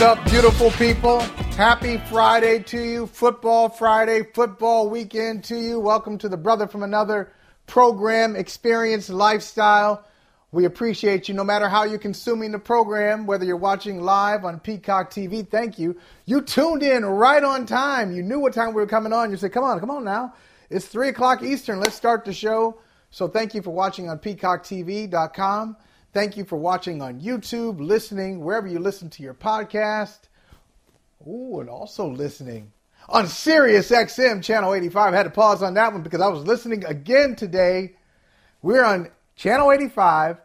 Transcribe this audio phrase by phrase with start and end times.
[0.00, 1.20] What's up, beautiful people?
[1.58, 3.06] Happy Friday to you.
[3.06, 5.78] Football Friday, football weekend to you.
[5.78, 7.30] Welcome to the Brother from Another
[7.66, 10.02] program, experience, lifestyle.
[10.52, 14.58] We appreciate you no matter how you're consuming the program, whether you're watching live on
[14.60, 15.46] Peacock TV.
[15.46, 15.98] Thank you.
[16.24, 18.10] You tuned in right on time.
[18.10, 19.30] You knew what time we were coming on.
[19.30, 20.32] You said, come on, come on now.
[20.70, 21.78] It's 3 o'clock Eastern.
[21.78, 22.80] Let's start the show.
[23.10, 25.76] So thank you for watching on peacocktv.com.
[26.12, 30.18] Thank you for watching on YouTube, listening, wherever you listen to your podcast.
[31.24, 32.72] Ooh, and also listening
[33.08, 35.14] on Sirius XM Channel 85.
[35.14, 37.94] I had to pause on that one because I was listening again today.
[38.60, 40.38] We're on Channel 85.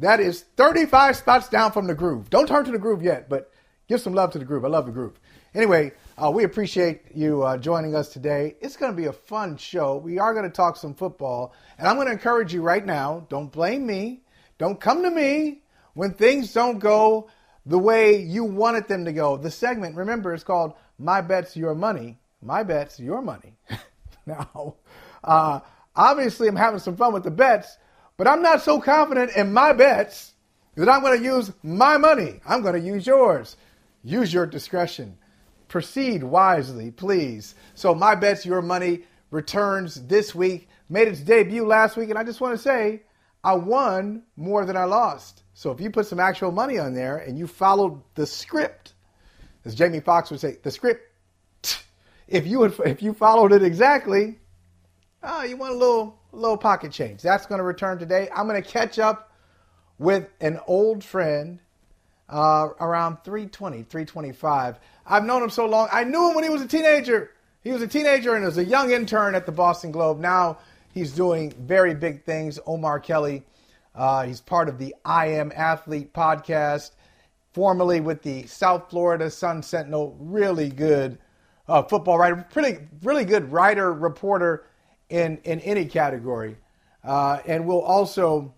[0.00, 2.28] That is 35 spots down from the groove.
[2.28, 3.52] Don't turn to the groove yet, but
[3.86, 4.64] give some love to the groove.
[4.64, 5.20] I love the groove.
[5.54, 8.56] Anyway, uh, we appreciate you uh, joining us today.
[8.60, 9.98] It's going to be a fun show.
[9.98, 13.24] We are going to talk some football, and I'm going to encourage you right now.
[13.28, 14.22] Don't blame me.
[14.62, 15.62] Don't come to me
[15.94, 17.28] when things don't go
[17.66, 19.36] the way you wanted them to go.
[19.36, 22.20] The segment, remember, is called My Bets, Your Money.
[22.40, 23.56] My Bets, Your Money.
[24.24, 24.76] now,
[25.24, 25.58] uh,
[25.96, 27.76] obviously, I'm having some fun with the bets,
[28.16, 30.34] but I'm not so confident in my bets
[30.76, 32.40] that I'm going to use my money.
[32.46, 33.56] I'm going to use yours.
[34.04, 35.18] Use your discretion.
[35.66, 37.56] Proceed wisely, please.
[37.74, 39.00] So, My Bets, Your Money
[39.32, 43.02] returns this week, made its debut last week, and I just want to say,
[43.44, 45.42] I won more than I lost.
[45.54, 48.94] So if you put some actual money on there and you followed the script,
[49.64, 51.02] as Jamie Foxx would say, the script,
[52.28, 54.38] if you if you followed it exactly,
[55.22, 57.22] oh, you want a little little pocket change.
[57.22, 58.28] That's going to return today.
[58.34, 59.32] I'm going to catch up
[59.98, 61.60] with an old friend
[62.28, 64.78] uh, around 320, 325.
[65.06, 65.88] I've known him so long.
[65.92, 67.30] I knew him when he was a teenager.
[67.62, 70.18] He was a teenager and was a young intern at the Boston Globe.
[70.18, 70.58] Now
[70.92, 72.58] He's doing very big things.
[72.66, 73.44] Omar Kelly,
[73.94, 76.92] uh, he's part of the I Am Athlete podcast,
[77.52, 80.16] formerly with the South Florida Sun Sentinel.
[80.20, 81.18] Really good
[81.68, 84.66] uh, football writer, pretty really good writer reporter
[85.08, 86.56] in in any category.
[87.04, 88.54] Uh, and we'll also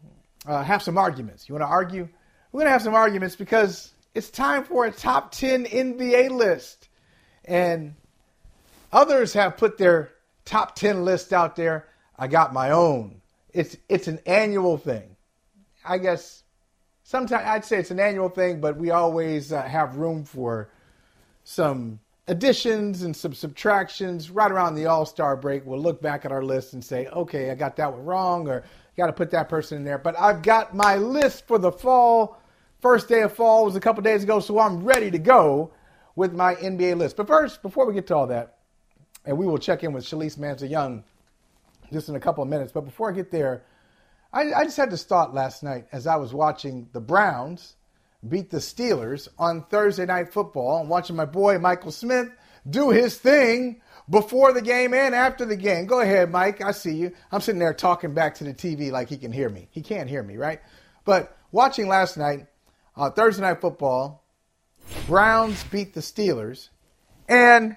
[0.46, 1.48] uh, have some arguments.
[1.48, 2.08] You want to argue?
[2.52, 6.88] We're going to have some arguments because it's time for a top 10 NBA list.
[7.44, 7.94] And
[8.92, 10.12] others have put their
[10.44, 11.86] top 10 list out there.
[12.18, 13.20] I got my own.
[13.52, 15.16] It's it's an annual thing.
[15.84, 16.42] I guess
[17.02, 20.70] sometimes I'd say it's an annual thing, but we always uh, have room for
[21.44, 25.64] some additions and some subtractions right around the All Star break.
[25.66, 28.64] We'll look back at our list and say, okay, I got that one wrong, or
[28.96, 29.98] got to put that person in there.
[29.98, 32.40] But I've got my list for the fall.
[32.80, 35.72] First day of fall was a couple days ago, so I'm ready to go
[36.16, 37.16] with my NBA list.
[37.16, 38.58] But first, before we get to all that,
[39.24, 41.02] and we will check in with Shalise Manza Young
[41.94, 42.72] just in a couple of minutes.
[42.72, 43.64] But before I get there,
[44.32, 47.76] I, I just had this thought last night as I was watching the Browns
[48.28, 52.28] beat the Steelers on Thursday Night Football and watching my boy Michael Smith
[52.68, 55.86] do his thing before the game and after the game.
[55.86, 56.62] Go ahead, Mike.
[56.62, 57.12] I see you.
[57.30, 59.68] I'm sitting there talking back to the TV like he can hear me.
[59.70, 60.60] He can't hear me, right?
[61.04, 62.46] But watching last night,
[62.96, 64.24] uh, Thursday Night Football,
[65.06, 66.70] Browns beat the Steelers.
[67.28, 67.76] And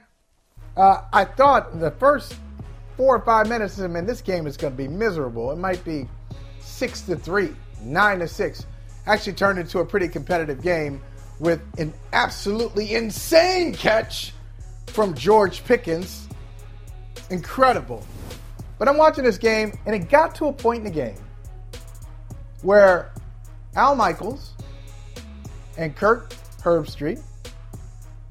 [0.75, 2.35] uh, I thought the first
[2.97, 5.51] four or five minutes, I mean, this game is going to be miserable.
[5.51, 6.09] It might be
[6.59, 8.65] six to three, nine to six.
[9.05, 11.01] Actually, turned into a pretty competitive game
[11.39, 14.33] with an absolutely insane catch
[14.87, 16.27] from George Pickens.
[17.29, 18.03] Incredible.
[18.79, 21.17] But I'm watching this game, and it got to a point in the game
[22.63, 23.11] where
[23.75, 24.53] Al Michaels
[25.77, 27.21] and Kirk Herbstreit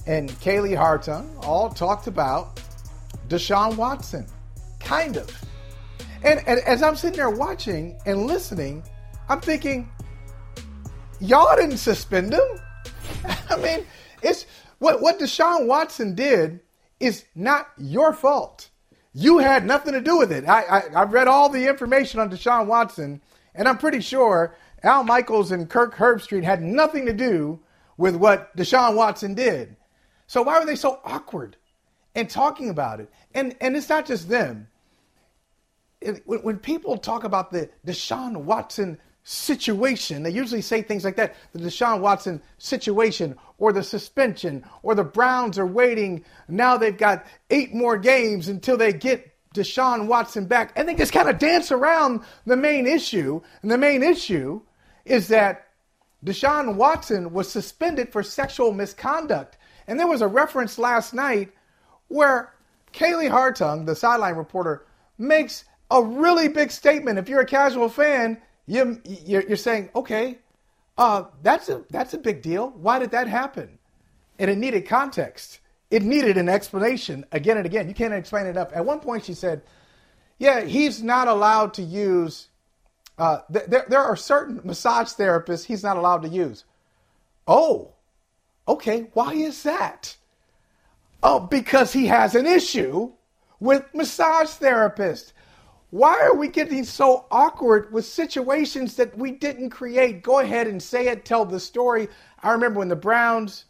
[0.06, 2.60] and Kaylee Hartung all talked about
[3.28, 4.26] Deshaun Watson.
[4.86, 5.28] Kind of.
[6.22, 8.84] And, and as I'm sitting there watching and listening,
[9.28, 9.90] I'm thinking,
[11.18, 12.60] y'all didn't suspend him.
[13.50, 13.84] I mean,
[14.22, 14.46] it's
[14.78, 16.60] what what Deshaun Watson did
[17.00, 18.70] is not your fault.
[19.12, 20.46] you had nothing to do with it.
[20.46, 23.22] I, I, I've read all the information on Deshaun Watson,
[23.54, 24.54] and I'm pretty sure
[24.84, 27.58] Al Michaels and Kirk Herbstreit had nothing to do
[27.96, 29.74] with what Deshaun Watson did.
[30.28, 31.56] So why were they so awkward
[32.14, 33.10] in talking about it?
[33.34, 34.68] And and it's not just them.
[36.24, 38.98] When people talk about the Deshaun Watson
[39.28, 40.22] situation.
[40.22, 45.02] They usually say things like that the Deshaun Watson situation or the suspension or the
[45.02, 46.24] Browns are waiting.
[46.46, 50.72] Now they've got eight more games until they get Deshaun Watson back.
[50.76, 53.40] And they just kind of dance around the main issue.
[53.62, 54.60] And the main issue
[55.04, 55.70] is that
[56.24, 59.58] Deshaun Watson was suspended for sexual misconduct.
[59.88, 61.52] And there was a reference last night
[62.06, 62.54] where
[62.92, 64.86] Kaylee Hartung, the sideline reporter,
[65.18, 67.18] makes a really big statement.
[67.18, 70.38] If you're a casual fan, you, you're, saying, okay,
[70.98, 72.70] uh, that's a that's a big deal.
[72.70, 73.78] Why did that happen?
[74.38, 75.60] And it needed context.
[75.90, 77.88] It needed an explanation again and again.
[77.88, 78.72] You can't explain it enough.
[78.72, 79.62] At one point, she said,
[80.38, 82.48] "Yeah, he's not allowed to use.
[83.18, 86.64] Uh, th- there there are certain massage therapists he's not allowed to use."
[87.46, 87.92] Oh,
[88.66, 89.10] okay.
[89.12, 90.16] Why is that?
[91.22, 93.12] Oh, because he has an issue
[93.60, 95.32] with massage therapists.
[95.90, 100.22] Why are we getting so awkward with situations that we didn't create?
[100.22, 102.08] Go ahead and say it, tell the story.
[102.42, 103.66] I remember when the Browns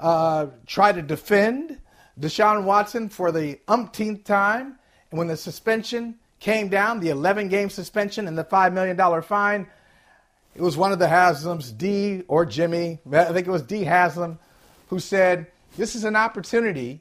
[0.00, 1.78] uh, tried to defend
[2.18, 4.78] Deshaun Watson for the umpteenth time,
[5.10, 9.66] and when the suspension came down, the 11 game suspension and the $5 million fine,
[10.54, 14.38] it was one of the Haslams, Dee or Jimmy, I think it was Dee Haslam,
[14.88, 17.00] who said, This is an opportunity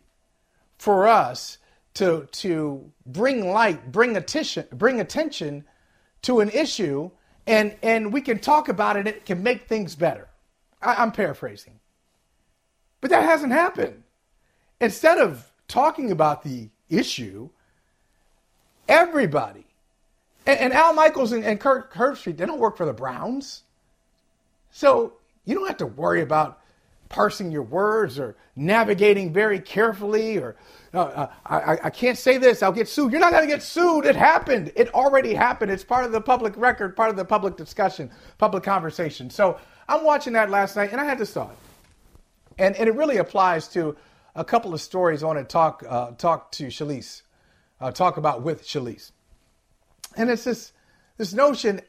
[0.77, 1.57] for us
[1.95, 5.65] to to bring light, bring attention, bring attention
[6.23, 7.11] to an issue,
[7.45, 9.07] and and we can talk about it.
[9.07, 10.27] It can make things better.
[10.81, 11.79] I, I'm paraphrasing,
[13.01, 14.03] but that hasn't happened.
[14.79, 17.49] Instead of talking about the issue,
[18.87, 19.65] everybody,
[20.45, 23.63] and, and Al Michaels and, and Kirk Herbstreit, they don't work for the Browns,
[24.71, 25.13] so
[25.45, 26.60] you don't have to worry about
[27.11, 30.55] parsing your words or navigating very carefully or
[30.93, 33.11] uh, uh, I, I can't say this, I'll get sued.
[33.11, 34.05] You're not going to get sued.
[34.05, 34.73] It happened.
[34.75, 35.71] It already happened.
[35.71, 39.29] It's part of the public record, part of the public discussion, public conversation.
[39.29, 41.55] So I'm watching that last night and I had this thought.
[42.57, 43.95] And, and it really applies to
[44.35, 47.21] a couple of stories I want to talk, uh, talk to Shalise,
[47.79, 49.11] uh, talk about with Shalise.
[50.17, 50.73] And it's this,
[51.17, 51.81] this notion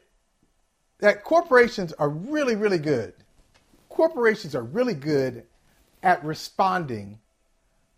[0.99, 3.13] that corporations are really, really good.
[3.93, 5.43] Corporations are really good
[6.01, 7.19] at responding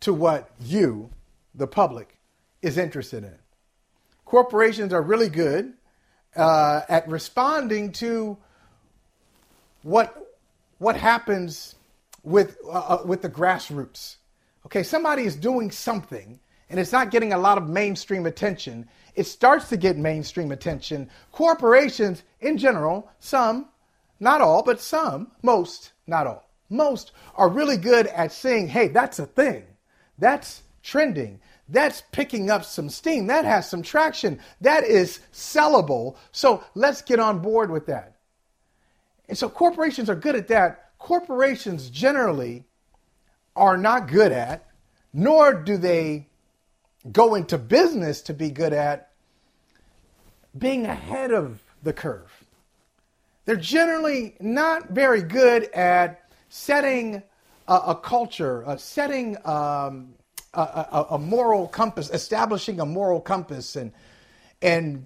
[0.02, 1.10] to what you,
[1.56, 2.18] the public,
[2.62, 3.34] is interested in.
[4.26, 5.72] Corporations are really good
[6.36, 8.38] uh, at responding to
[9.84, 10.36] what
[10.80, 11.76] what happens
[12.24, 14.18] with uh, uh, with the grassroots.
[14.66, 16.38] Okay, somebody is doing something
[16.70, 18.86] and it's not getting a lot of mainstream attention.
[19.16, 21.10] It starts to get mainstream attention.
[21.32, 23.70] Corporations in general, some,
[24.20, 29.20] not all, but some, most, not all, most are really good at saying, "Hey, that's
[29.20, 29.66] a thing."
[30.18, 31.40] That's trending.
[31.68, 33.28] That's picking up some steam.
[33.28, 34.40] That has some traction.
[34.62, 36.16] That is sellable.
[36.32, 38.16] So let's get on board with that.
[39.28, 40.92] And so corporations are good at that.
[41.00, 42.66] Corporations generally
[43.56, 44.68] are not good at,
[45.14, 46.28] nor do they
[47.12, 49.12] go into business to be good at
[50.58, 52.45] being ahead of the curve.
[53.46, 57.22] They're generally not very good at setting
[57.68, 60.14] a, a culture, uh, setting um,
[60.54, 63.92] a, a, a, moral compass, establishing a moral compass, and
[64.62, 65.06] and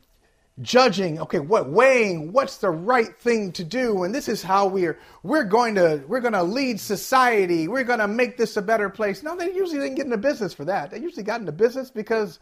[0.61, 1.19] judging.
[1.19, 2.31] Okay, what weighing?
[2.31, 4.03] What's the right thing to do?
[4.03, 7.67] And this is how we're we're going to we're going to lead society.
[7.67, 9.23] We're going to make this a better place.
[9.23, 10.91] No, they usually didn't get into business for that.
[10.91, 12.39] They usually got into business because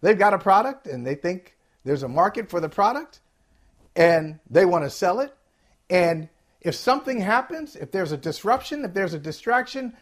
[0.00, 3.20] they've got a product and they think there's a market for the product,
[3.94, 5.34] and they want to sell it,
[5.90, 6.28] and
[6.62, 9.94] if something happens, if there's a disruption, if there's a distraction,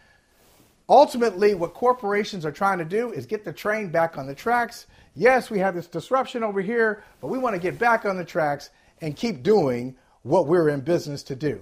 [0.88, 4.86] ultimately what corporations are trying to do is get the train back on the tracks.
[5.14, 8.24] Yes, we have this disruption over here, but we want to get back on the
[8.24, 8.70] tracks
[9.00, 11.60] and keep doing what we're in business to do.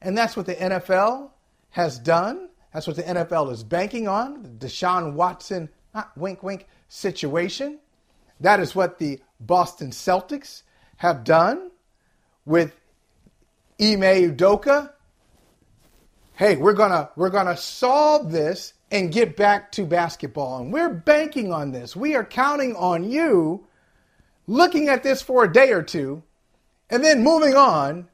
[0.00, 1.30] And that's what the NFL
[1.70, 2.48] has done.
[2.72, 5.68] That's what the NFL is banking on, the Deshaun Watson,
[6.16, 7.78] wink, wink, situation.
[8.40, 10.62] That is what the Boston Celtics
[11.02, 11.68] have done
[12.44, 12.76] with
[13.80, 14.92] Ime Udoka,
[16.34, 20.60] hey, we're gonna we're gonna solve this and get back to basketball.
[20.60, 21.96] And we're banking on this.
[21.96, 23.66] We are counting on you
[24.46, 26.22] looking at this for a day or two
[26.88, 28.08] and then moving on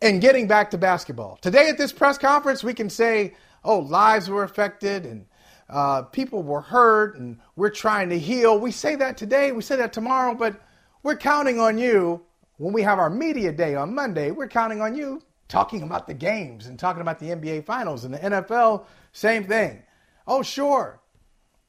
[0.00, 1.38] and getting back to basketball.
[1.42, 3.34] Today at this press conference, we can say,
[3.64, 5.26] oh, lives were affected and
[5.68, 8.60] uh, people were hurt and we're trying to heal.
[8.60, 10.60] We say that today, we say that tomorrow, but
[11.06, 12.20] we're counting on you
[12.56, 14.32] when we have our media day on Monday.
[14.32, 18.12] We're counting on you talking about the games and talking about the NBA Finals and
[18.12, 19.84] the NFL, same thing.
[20.26, 21.00] Oh, sure.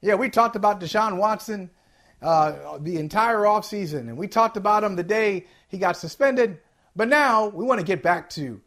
[0.02, 1.70] Yeah, we talked about Deshaun Watson
[2.20, 6.58] uh, the entire offseason, and we talked about him the day he got suspended.
[6.96, 8.60] But now we want to get back to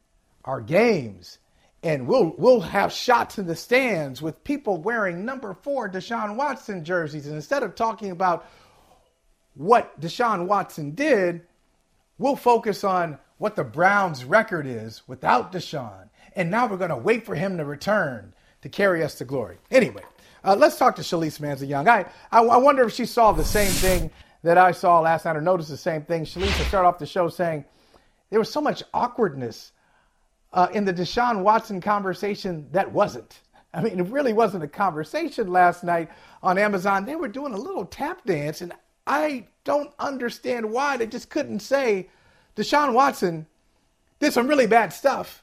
[0.45, 1.39] our games,
[1.83, 6.85] and we'll we'll have shots in the stands with people wearing number four Deshaun Watson
[6.85, 7.27] jerseys.
[7.27, 8.47] And instead of talking about
[9.61, 11.43] what Deshaun Watson did,
[12.17, 16.09] we'll focus on what the Browns' record is without Deshaun.
[16.35, 19.59] And now we're going to wait for him to return to carry us to glory.
[19.71, 20.03] Anyway,
[20.45, 21.89] uh, let's talk to Shalise Manza Young.
[21.89, 24.11] I, I, I, wonder if she saw the same thing
[24.45, 26.25] that I saw last night or noticed the same thing.
[26.25, 27.67] Shalise started off the show saying
[28.31, 29.73] there was so much awkwardness
[30.55, 33.41] uh, in the Deshaun Watson conversation that wasn't.
[33.75, 36.09] I mean, it really wasn't a conversation last night
[36.43, 37.05] on Amazon.
[37.05, 38.73] They were doing a little tap dance, and
[39.07, 42.09] I don't understand why they just couldn't say
[42.57, 43.47] Deshaun Watson
[44.19, 45.43] did some really bad stuff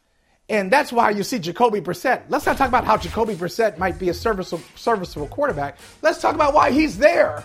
[0.49, 2.23] and that's why you see Jacoby Brissett.
[2.29, 5.77] Let's not talk about how Jacoby Brissett might be a serviceable, serviceable quarterback.
[6.01, 7.43] Let's talk about why he's there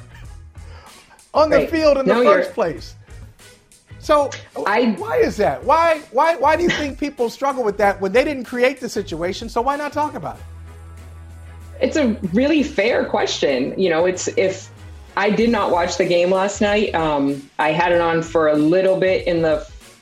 [1.34, 1.70] on the right.
[1.70, 2.94] field in the 1st place.
[3.98, 4.30] So
[4.66, 5.62] I, why is that?
[5.62, 8.88] Why why why do you think people struggle with that when they didn't create the
[8.88, 9.48] situation?
[9.48, 10.42] So why not talk about it?
[11.80, 13.78] It's a really fair question.
[13.78, 14.71] You know, it's if
[15.16, 16.94] I did not watch the game last night.
[16.94, 19.58] Um, I had it on for a little bit in the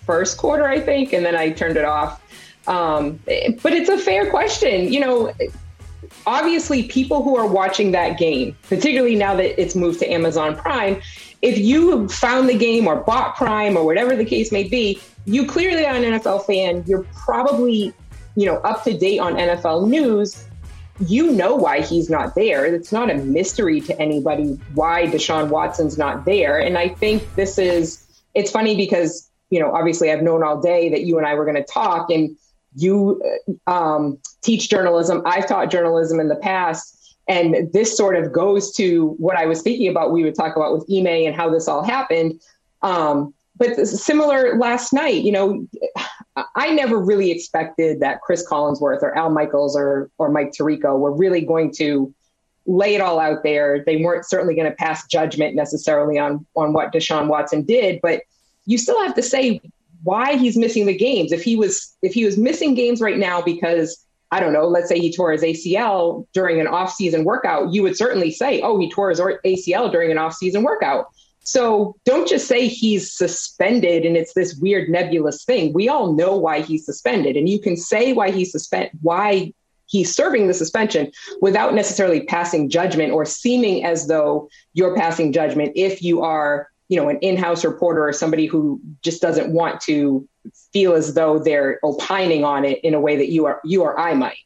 [0.07, 2.23] first quarter, I think, and then I turned it off.
[2.67, 3.19] Um,
[3.63, 4.93] but it's a fair question.
[4.93, 5.33] You know,
[6.27, 11.01] obviously, people who are watching that game, particularly now that it's moved to Amazon Prime,
[11.43, 15.47] if you found the game or bought Prime or whatever the case may be, you
[15.47, 16.85] clearly are an NFL fan.
[16.87, 17.93] You're probably,
[18.37, 20.45] you know, up to date on NFL news.
[21.01, 22.65] You know why he's not there.
[22.65, 26.59] It's not a mystery to anybody why Deshaun Watson's not there.
[26.59, 30.91] And I think this is, it's funny because, you know, obviously I've known all day
[30.91, 32.11] that you and I were going to talk.
[32.11, 32.37] And
[32.77, 33.21] you
[33.67, 35.23] um, teach journalism.
[35.27, 37.17] I've taught journalism in the past.
[37.29, 40.13] And this sort of goes to what I was thinking about.
[40.13, 42.41] We would talk about with Ime and how this all happened.
[42.83, 45.67] Um, but similar last night, you know,
[46.57, 51.13] I never really expected that Chris Collinsworth or Al Michaels or or Mike Tirico were
[51.13, 52.13] really going to
[52.65, 53.85] lay it all out there.
[53.85, 58.23] They weren't certainly going to pass judgment necessarily on on what Deshaun Watson did, but
[58.65, 59.61] you still have to say
[60.05, 61.31] why he's missing the games.
[61.31, 64.89] If he was if he was missing games right now because I don't know, let's
[64.89, 68.91] say he tore his ACL during an off-season workout, you would certainly say, "Oh, he
[68.91, 71.09] tore his ACL during an off-season workout."
[71.43, 75.73] So don't just say he's suspended and it's this weird nebulous thing.
[75.73, 79.53] We all know why he's suspended, and you can say why he's suspend why
[79.87, 85.73] he's serving the suspension without necessarily passing judgment or seeming as though you're passing judgment
[85.75, 90.29] if you are you know an in-house reporter or somebody who just doesn't want to
[90.73, 93.99] feel as though they're opining on it in a way that you are you or
[93.99, 94.39] I might.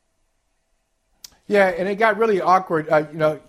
[1.47, 2.89] Yeah, and it got really awkward.
[2.89, 3.41] Uh, you know,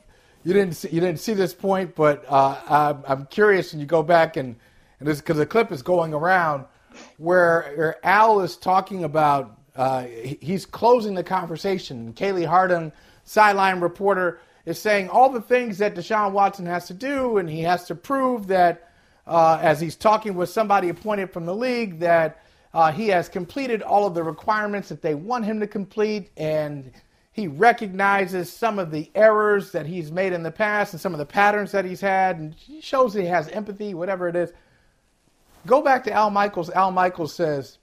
[0.46, 4.04] you didn't see, you didn't see this point, but uh, I'm curious, and you go
[4.04, 4.56] back and
[5.00, 6.66] and this because the clip is going around
[7.18, 12.14] where, where Al is talking about uh, he's closing the conversation.
[12.14, 12.94] Kaylee Hartung,
[13.26, 17.62] sideline reporter, is saying all the things that Deshaun Watson has to do, and he
[17.62, 18.92] has to prove that
[19.28, 22.42] uh, as he's talking with somebody appointed from the league that
[22.74, 26.92] uh, he has completed all of the requirements that they want him to complete, and
[27.36, 31.18] he recognizes some of the errors that he's made in the past and some of
[31.20, 34.54] the patterns that he's had, and he shows that he has empathy, whatever it is.
[35.68, 36.70] Go back to Al Michaels.
[36.70, 37.78] Al Michaels says,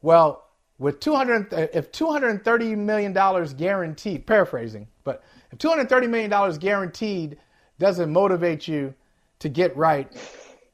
[0.00, 0.44] "Well,
[0.78, 5.22] with 200, if 230 million dollars guaranteed, paraphrasing, but
[5.52, 7.38] if 230 million dollars guaranteed
[7.78, 8.94] doesn't motivate you."
[9.40, 10.10] to get right,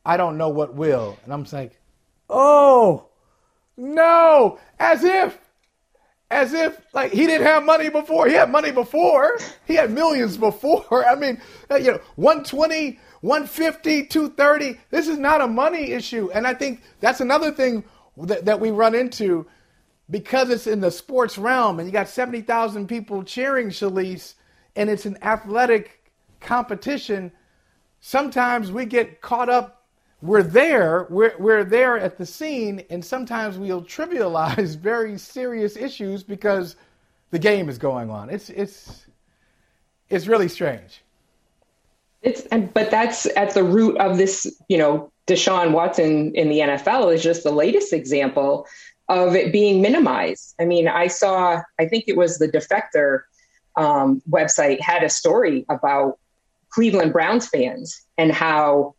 [0.04, 1.18] I don't know what will.
[1.24, 1.78] And I'm like,
[2.28, 3.06] oh,
[3.76, 5.38] no, as if,
[6.32, 8.26] as if like he didn't have money before.
[8.26, 9.38] He had money before.
[9.66, 11.06] He had millions before.
[11.08, 14.80] I mean, uh, you know, 120, 150, 230.
[14.90, 16.30] This is not a money issue.
[16.32, 17.84] And I think that's another thing
[18.16, 19.46] that, that we run into
[20.10, 24.34] because it's in the sports realm and you got 70,000 people cheering Shalise
[24.76, 26.10] and it's an athletic
[26.40, 27.32] competition
[28.02, 29.81] sometimes we get caught up.
[30.22, 36.22] We're there, we're, we're there at the scene, and sometimes we'll trivialize very serious issues
[36.22, 36.76] because
[37.30, 38.30] the game is going on.
[38.30, 39.04] It's, it's,
[40.08, 41.02] it's really strange.
[42.22, 47.12] It's, but that's at the root of this, you know, Deshaun Watson in the NFL
[47.12, 48.66] is just the latest example
[49.08, 50.54] of it being minimized.
[50.60, 53.22] I mean, I saw, I think it was the defector
[53.76, 56.18] um, website had a story about
[56.70, 58.94] Cleveland Browns fans and how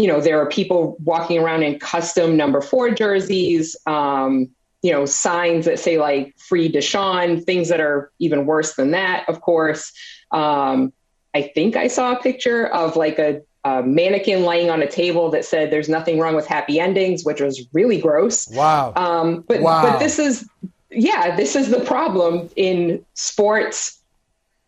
[0.00, 4.48] you know there are people walking around in custom number four jerseys um,
[4.82, 9.28] you know signs that say like free deshaun things that are even worse than that
[9.28, 9.92] of course.
[10.30, 10.92] Um,
[11.34, 15.30] i think i saw a picture of like a, a, mannequin laying on a table
[15.30, 18.48] that said there's nothing wrong with happy endings which was really gross.
[18.48, 18.92] Wow.
[18.96, 19.82] Um, but wow.
[19.82, 20.48] but this is
[20.90, 23.98] yeah this is the problem in sports.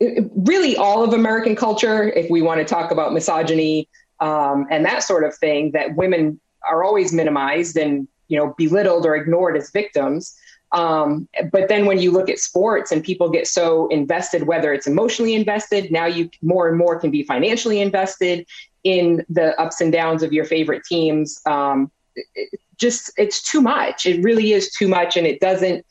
[0.00, 3.88] Really all of american culture if we want to talk about misogyny
[4.22, 9.04] um, and that sort of thing that women are always minimized and you know belittled
[9.04, 10.34] or ignored as victims.
[10.70, 14.86] Um, but then when you look at sports and people get so invested whether it's
[14.86, 18.46] emotionally invested now you more and more can be financially invested
[18.82, 21.38] in the ups and downs of your favorite teams.
[21.44, 24.06] Um, it just it's too much.
[24.06, 25.84] It really is too much and it doesn't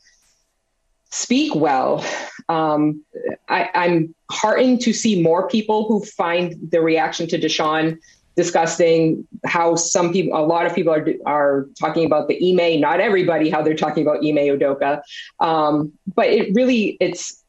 [1.10, 2.04] speak well.
[2.48, 3.04] Um,
[3.48, 7.98] I, i'm heartened to see more people who find the reaction to deshaun
[8.36, 13.00] discussing how some people, a lot of people are are talking about the Ime, not
[13.00, 15.02] everybody, how they're talking about Ime Udoka.
[15.40, 17.42] Um, but it really, it's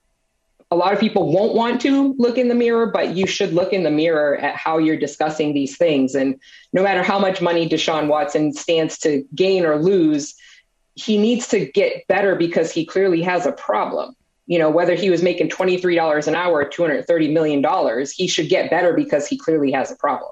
[0.73, 3.73] a lot of people won't want to look in the mirror, but you should look
[3.73, 6.15] in the mirror at how you're discussing these things.
[6.15, 6.39] And
[6.73, 10.33] no matter how much money Deshaun Watson stands to gain or lose,
[10.95, 14.15] he needs to get better because he clearly has a problem.
[14.47, 18.71] You know, whether he was making $23 an hour, or $230 million, he should get
[18.71, 20.31] better because he clearly has a problem.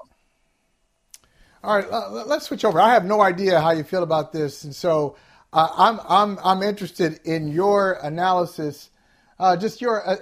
[1.64, 1.88] All right,
[2.26, 2.80] let's switch over.
[2.80, 5.14] I have no idea how you feel about this, and so
[5.52, 8.90] uh, I'm I'm I'm interested in your analysis,
[9.38, 10.16] uh, just your uh,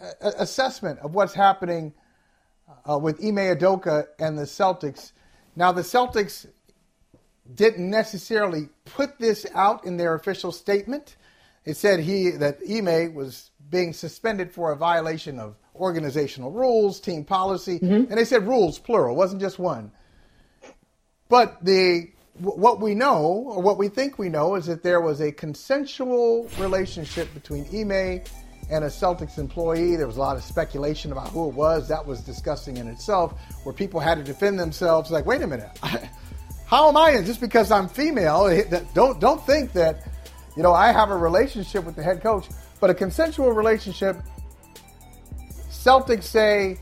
[0.00, 1.92] uh, assessment of what's happening
[2.88, 5.12] uh, with Ime Udoka and the Celtics.
[5.54, 6.46] Now, the Celtics
[7.54, 11.16] didn't necessarily put this out in their official statement.
[11.66, 17.22] It said he that Ime was being suspended for a violation of organizational rules, team
[17.22, 18.10] policy, mm-hmm.
[18.10, 19.92] and they said rules plural, wasn't just one.
[21.28, 25.20] But the what we know, or what we think we know, is that there was
[25.20, 28.22] a consensual relationship between Ime
[28.70, 29.96] and a Celtics employee.
[29.96, 31.88] There was a lot of speculation about who it was.
[31.88, 35.10] That was disgusting in itself, where people had to defend themselves.
[35.10, 35.78] Like, wait a minute,
[36.66, 37.22] how am I?
[37.22, 40.08] Just because I'm female, don't don't think that
[40.56, 42.46] you know I have a relationship with the head coach.
[42.80, 44.16] But a consensual relationship,
[45.70, 46.78] Celtics say,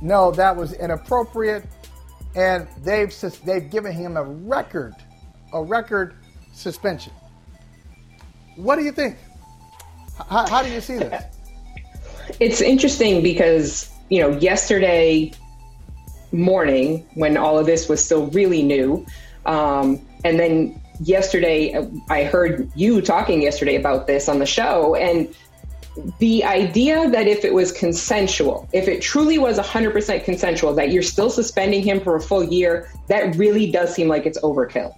[0.00, 1.64] no, that was inappropriate
[2.34, 3.14] and they've
[3.44, 4.94] they've given him a record,
[5.52, 6.14] a record
[6.52, 7.12] suspension.
[8.56, 9.16] What do you think?
[10.28, 11.24] How, how do you see this?
[12.38, 15.32] It's interesting because you know yesterday
[16.30, 19.04] morning when all of this was still really new,
[19.44, 21.74] um, and then yesterday
[22.08, 25.34] I heard you talking yesterday about this on the show, and
[26.18, 31.02] the idea that if it was consensual, if it truly was 100% consensual, that you're
[31.02, 34.94] still suspending him for a full year, that really does seem like it's overkill.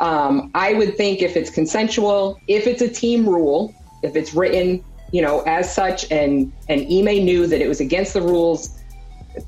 [0.00, 4.84] Um, I would think if it's consensual, if it's a team rule, if it's written,
[5.10, 8.78] you know, as such, and and Ime knew that it was against the rules,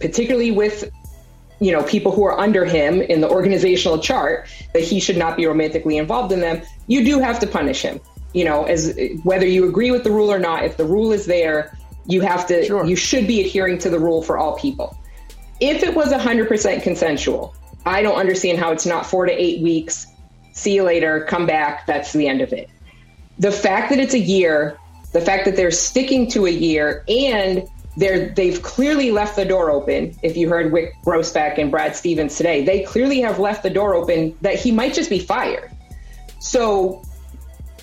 [0.00, 0.90] particularly with,
[1.61, 5.37] you know, people who are under him in the organizational chart, that he should not
[5.37, 6.62] be romantically involved in them.
[6.88, 8.00] You do have to punish him
[8.33, 11.27] you know, as whether you agree with the rule or not, if the rule is
[11.27, 12.85] there, you have to, sure.
[12.85, 14.97] you should be adhering to the rule for all people.
[15.61, 20.07] If it was 100% consensual, I don't understand how it's not four to eight weeks.
[20.53, 21.87] See you later, come back.
[21.87, 22.69] That's the end of it.
[23.38, 24.79] The fact that it's a year,
[25.12, 27.66] the fact that they're sticking to a year, and
[27.97, 30.16] they're they've clearly left the door open.
[30.23, 33.95] If you heard Wyc Grousbeck and Brad Stevens today, they clearly have left the door
[33.95, 35.71] open that he might just be fired.
[36.38, 37.03] So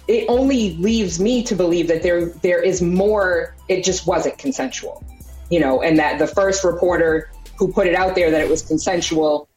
[0.08, 5.04] it only leaves me to believe that there there is more it just wasn't consensual
[5.50, 8.62] you know and that the first reporter who put it out there that it was
[8.62, 9.48] consensual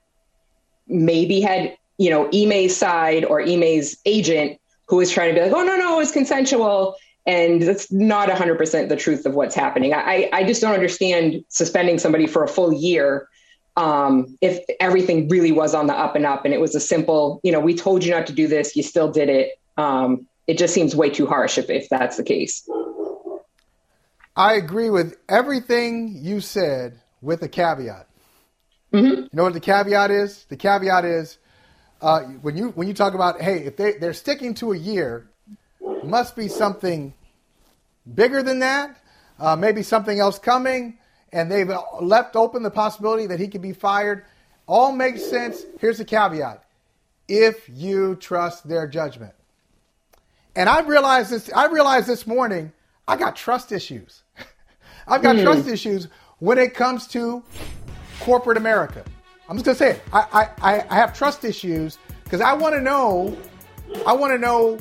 [0.86, 4.58] maybe had you know Ime's side or Ime's agent
[4.88, 8.30] who was trying to be like oh no no it was consensual and that's not
[8.30, 9.92] 100% the truth of what's happening.
[9.92, 13.28] I i just don't understand suspending somebody for a full year
[13.76, 17.40] um, if everything really was on the up and up and it was a simple
[17.44, 18.74] you know we told you not to do this.
[18.74, 19.52] You still did it.
[19.76, 22.68] Um, it just seems way too harsh if, if that's the case.
[24.34, 28.08] I agree with everything you said with a caveat.
[28.92, 29.06] Mm-hmm.
[29.06, 30.46] You know what the caveat is?
[30.48, 31.38] The caveat is
[32.02, 35.30] uh, when you when you talk about hey, if they they're sticking to a year,
[36.02, 37.14] must be something
[38.12, 38.96] bigger than that.
[39.38, 40.98] Uh, maybe something else coming,
[41.32, 44.24] and they've left open the possibility that he could be fired.
[44.66, 45.64] All makes sense.
[45.78, 46.64] Here's the caveat:
[47.28, 49.34] if you trust their judgment.
[50.60, 51.50] And I realized this.
[51.54, 52.70] I realized this morning
[53.08, 54.24] I got trust issues.
[55.08, 55.42] I've got mm.
[55.42, 57.42] trust issues when it comes to
[58.20, 59.02] corporate America.
[59.48, 60.02] I'm just gonna say it.
[60.12, 63.34] I I, I have trust issues because I want to know.
[64.06, 64.78] I want to know.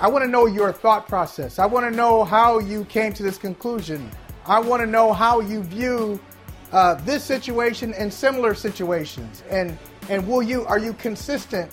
[0.00, 1.58] I want to know your thought process.
[1.58, 4.08] I want to know how you came to this conclusion.
[4.46, 6.20] I want to know how you view
[6.70, 9.42] uh, this situation and similar situations.
[9.50, 9.76] And
[10.08, 11.72] and will you are you consistent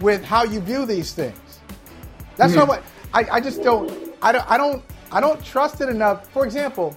[0.00, 1.40] with how you view these things?
[2.36, 2.60] That's mm-hmm.
[2.60, 3.90] not what I, I just don't
[4.22, 6.28] I don't I don't I don't trust it enough.
[6.32, 6.96] For example,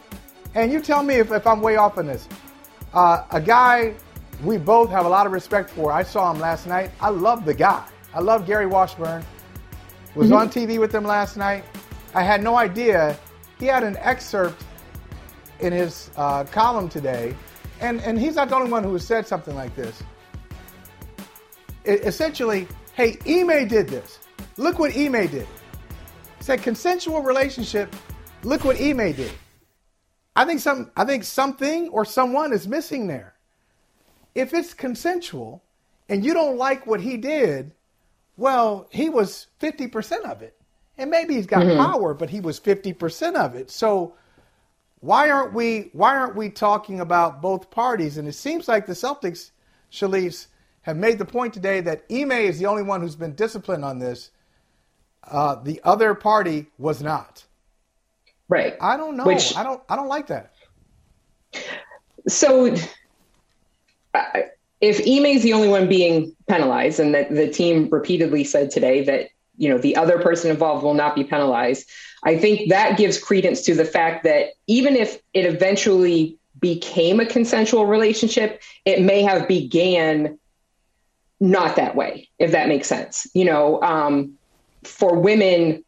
[0.56, 2.28] and you tell me if, if I'm way off on this.
[2.93, 3.93] Uh, a guy
[4.43, 5.91] we both have a lot of respect for.
[5.91, 6.91] I saw him last night.
[7.02, 7.86] I love the guy.
[8.13, 9.23] I love Gary Washburn.
[10.15, 10.38] Was mm-hmm.
[10.38, 11.63] on TV with him last night.
[12.15, 13.17] I had no idea.
[13.60, 14.63] He had an excerpt
[15.60, 17.36] in his uh, column today,
[17.82, 20.02] and, and he's not the only one who has said something like this.
[21.84, 24.19] It, essentially, hey, Ime did this.
[24.59, 25.47] Look what Ime did.
[26.37, 27.95] He said consensual relationship.
[28.43, 29.31] Look what Ime did.
[30.35, 33.35] I think some I think something or someone is missing there.
[34.35, 35.63] If it's consensual
[36.09, 37.71] and you don't like what he did,
[38.35, 40.57] well, he was 50% of it.
[40.97, 41.79] And maybe he's got mm-hmm.
[41.79, 43.71] power, but he was 50% of it.
[43.71, 44.15] So
[44.99, 48.17] why aren't we why aren't we talking about both parties?
[48.17, 49.51] And it seems like the Celtics,
[49.89, 50.47] Shalise,
[50.81, 53.99] have made the point today that Ime is the only one who's been disciplined on
[53.99, 54.31] this.
[55.23, 57.43] Uh, the other party was not.
[58.47, 58.75] Right.
[58.82, 59.25] I don't know.
[59.25, 59.82] Which, I don't.
[59.89, 60.53] I don't like that.
[62.27, 62.75] So,
[64.82, 69.03] if Ime is the only one being penalized, and that the team repeatedly said today
[69.03, 71.88] that you know the other person involved will not be penalized,
[72.23, 77.25] I think that gives credence to the fact that even if it eventually became a
[77.25, 80.38] consensual relationship, it may have began
[81.39, 83.27] not that way, if that makes sense.
[83.34, 84.38] You know, um,
[84.83, 85.83] for women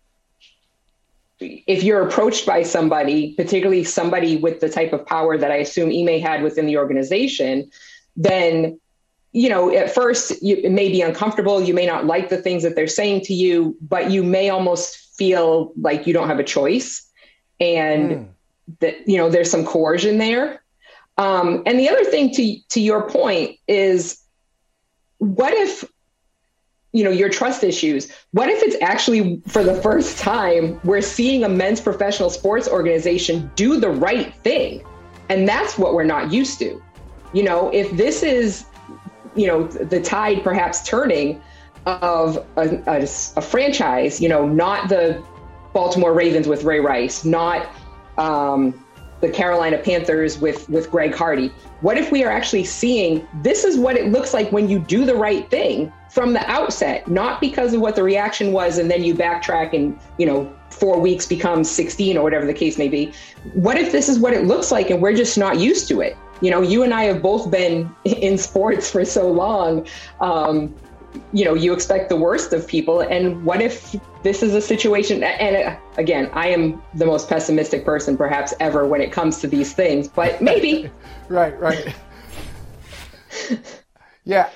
[1.41, 5.89] if you're approached by somebody, particularly somebody with the type of power that I assume
[5.89, 7.69] Ime had within the organization,
[8.15, 8.80] then
[9.34, 11.62] you know at first you, it may be uncomfortable.
[11.62, 14.97] You may not like the things that they're saying to you, but you may almost
[15.15, 17.10] feel like you don't have a choice,
[17.60, 18.27] and mm.
[18.80, 20.62] that you know there's some coercion there.
[21.17, 24.21] Um, and the other thing to to your point is,
[25.17, 25.86] what if
[26.93, 28.12] you know your trust issues.
[28.32, 33.51] What if it's actually for the first time we're seeing a men's professional sports organization
[33.56, 34.84] do the right thing?
[35.30, 36.82] And that's what we're not used to.
[37.34, 38.65] You know if this is
[39.36, 41.41] you know the tide perhaps turning
[41.86, 43.04] of a, a,
[43.38, 45.23] a franchise you know not the
[45.73, 47.69] baltimore ravens with ray rice not
[48.17, 48.86] um,
[49.21, 51.49] the Carolina Panthers with with Greg Hardy.
[51.82, 55.06] What if we are actually seeing this is what it looks like when you do
[55.06, 59.02] the right thing from the outset, not because of what the reaction was and then
[59.02, 63.13] you backtrack and, you know, 4 weeks becomes 16 or whatever the case may be.
[63.54, 66.17] What if this is what it looks like and we're just not used to it?
[66.41, 69.88] You know, you and I have both been in sports for so long.
[70.19, 70.76] Um,
[71.34, 75.21] you know you expect the worst of people and what if this is a situation
[75.24, 79.47] and uh, again i am the most pessimistic person perhaps ever when it comes to
[79.47, 80.89] these things but maybe
[81.28, 81.93] right right
[84.24, 84.50] yeah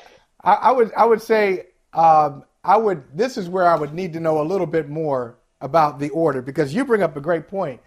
[0.45, 4.13] I, I, would i would say um, i would this is where i would need
[4.13, 7.47] to know a little bit more about the order because you bring up a great
[7.47, 7.81] point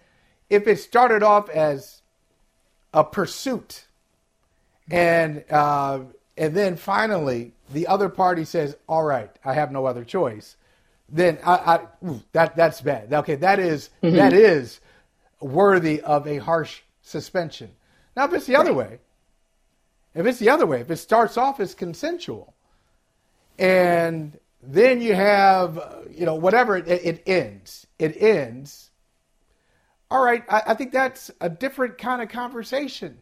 [0.49, 2.01] if it started off as
[2.93, 3.85] a pursuit
[4.91, 5.99] and uh,
[6.37, 10.55] and then finally the other party says, "All right, I have no other choice,"
[11.07, 13.13] then I, I ooh, that that's bad.
[13.13, 14.15] Okay, that is, mm-hmm.
[14.15, 14.79] that is
[15.39, 17.71] worthy of a harsh suspension.
[18.15, 18.99] Now, if it's the other way,
[20.13, 22.55] if it's the other way, if it starts off as consensual,
[23.57, 28.91] and then you have, you know, whatever it, it ends, it ends.
[30.11, 33.19] All right, I, I think that's a different kind of conversation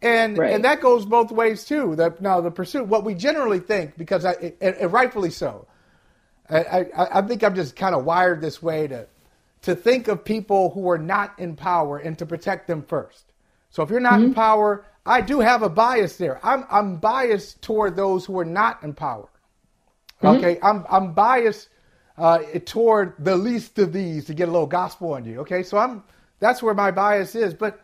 [0.00, 0.52] and right.
[0.52, 1.96] and that goes both ways too.
[1.96, 5.66] The, now the pursuit, what we generally think, because I, and, and rightfully so,
[6.48, 9.08] I, I, I think I'm just kind of wired this way to
[9.62, 13.32] to think of people who are not in power and to protect them first.
[13.70, 14.26] So if you're not mm-hmm.
[14.26, 16.38] in power, I do have a bias there.
[16.44, 19.28] I'm I'm biased toward those who are not in power.
[20.22, 20.36] Mm-hmm.
[20.36, 21.68] Okay, I'm I'm biased
[22.18, 25.40] uh, toward the least of these to get a little gospel on you.
[25.40, 26.04] Okay, so I'm
[26.40, 27.80] that's where my bias is, but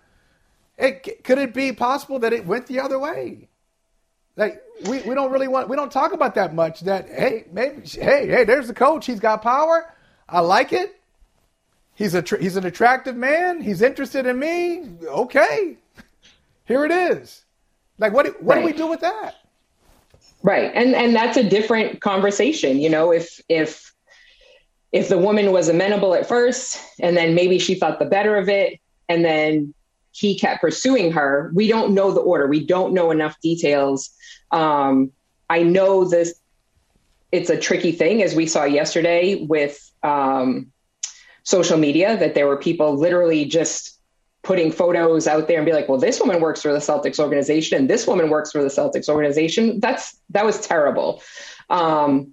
[0.76, 3.48] it, could it be possible that it went the other way?
[4.36, 6.80] Like we, we don't really want we don't talk about that much.
[6.80, 9.06] That hey maybe hey hey there's the coach.
[9.06, 9.94] He's got power.
[10.28, 11.00] I like it.
[11.94, 13.60] He's a he's an attractive man.
[13.60, 14.84] He's interested in me.
[15.06, 15.78] Okay,
[16.66, 17.44] here it is.
[17.98, 18.60] Like what what right.
[18.60, 19.36] do we do with that?
[20.42, 22.78] Right, and and that's a different conversation.
[22.78, 23.92] You know, if if
[24.92, 28.48] if the woman was amenable at first, and then maybe she thought the better of
[28.48, 29.74] it, and then
[30.12, 31.50] he kept pursuing her.
[31.54, 32.46] We don't know the order.
[32.46, 34.10] We don't know enough details.
[34.50, 35.10] Um,
[35.50, 36.34] I know this.
[37.32, 40.70] It's a tricky thing, as we saw yesterday with um,
[41.42, 43.93] social media, that there were people literally just
[44.44, 47.78] putting photos out there and be like, "Well, this woman works for the Celtics organization,
[47.78, 51.22] and this woman works for the Celtics organization." That's that was terrible.
[51.70, 52.32] Um,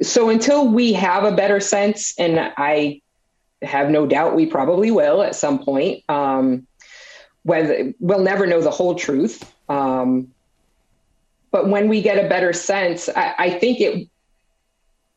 [0.00, 3.02] so until we have a better sense, and I
[3.62, 6.04] have no doubt we probably will at some point.
[6.08, 6.66] Um,
[7.42, 9.42] whether we'll never know the whole truth.
[9.68, 10.28] Um,
[11.50, 14.08] but when we get a better sense, I, I think it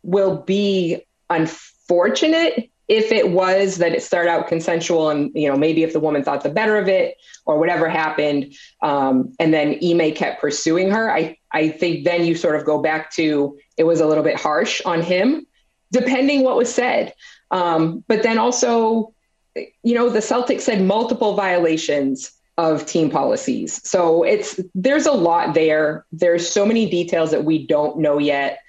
[0.04, 5.84] will be unfortunate if it was that it started out consensual and you know maybe
[5.84, 10.14] if the woman thought the better of it or whatever happened um, and then Ime
[10.14, 14.00] kept pursuing her I, I think then you sort of go back to it was
[14.00, 15.46] a little bit harsh on him
[15.92, 17.14] depending what was said
[17.52, 19.14] um, but then also
[19.56, 23.82] you know, the Celtics said multiple violations of team policies.
[23.88, 26.06] So it's there's a lot there.
[26.12, 28.60] There's so many details that we don't know yet.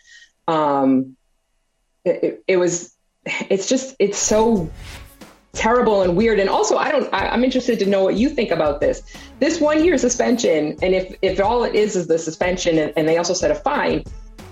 [0.48, 1.16] Um,
[2.04, 2.93] it, it was,
[3.26, 4.70] it's just, it's so
[5.52, 6.38] terrible and weird.
[6.38, 9.02] And also, I don't, I, I'm interested to know what you think about this.
[9.40, 13.08] This one year suspension, and if if all it is is the suspension, and, and
[13.08, 14.04] they also set a fine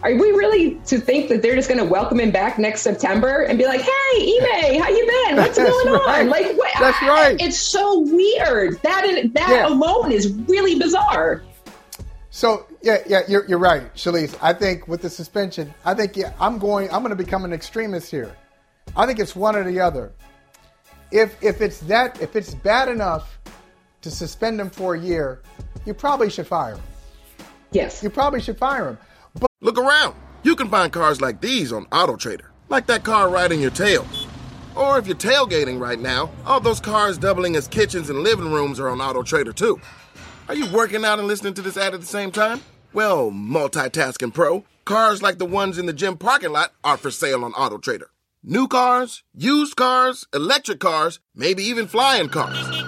[0.03, 3.43] are we really to think that they're just going to welcome him back next September
[3.43, 5.37] and be like, "Hey, Ime, how you been?
[5.37, 6.21] What's going right.
[6.23, 7.41] on?" Like, what, that's right.
[7.41, 8.81] it's so weird.
[8.83, 9.69] That that yeah.
[9.69, 11.45] alone is really bizarre.
[12.31, 14.37] So yeah, yeah, you're, you're right, Shalise.
[14.43, 16.91] I think with the suspension, I think yeah, I'm going.
[16.91, 18.35] I'm going to become an extremist here.
[18.97, 20.13] I think it's one or the other.
[21.11, 23.39] If if it's that if it's bad enough
[24.03, 25.43] to suspend him for a year,
[25.87, 26.83] you probably should fire him.
[27.71, 28.99] Yes, you probably should fire him.
[29.61, 30.15] Look around.
[30.43, 34.07] You can find cars like these on AutoTrader, like that car riding your tail.
[34.75, 38.81] Or if you're tailgating right now, all those cars doubling as kitchens and living rooms
[38.81, 39.81] are on AutoTrader too.
[40.49, 42.61] Are you working out and listening to this ad at the same time?
[42.93, 47.45] Well, multitasking pro, cars like the ones in the gym parking lot are for sale
[47.45, 48.07] on AutoTrader.
[48.45, 52.83] New cars, used cars, electric cars, maybe even flying cars.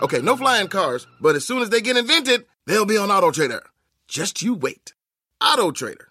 [0.00, 3.30] Okay, no flying cars, but as soon as they get invented, they'll be on Auto
[3.30, 3.62] Trader.
[4.08, 4.94] Just you wait.
[5.42, 6.06] AutoTrader.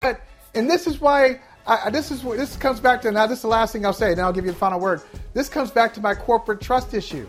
[0.00, 0.20] But,
[0.54, 3.26] and this is why I, this is this comes back to now.
[3.26, 4.14] This is the last thing I'll say.
[4.14, 5.02] Then I'll give you the final word.
[5.34, 7.26] This comes back to my corporate trust issue.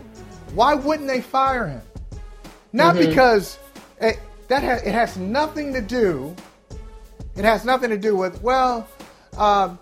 [0.54, 1.82] Why wouldn't they fire him?
[2.72, 3.08] Not mm-hmm.
[3.08, 3.58] because
[4.00, 6.34] it, that ha- it has nothing to do.
[7.36, 8.88] It has nothing to do with well,
[9.36, 9.78] um,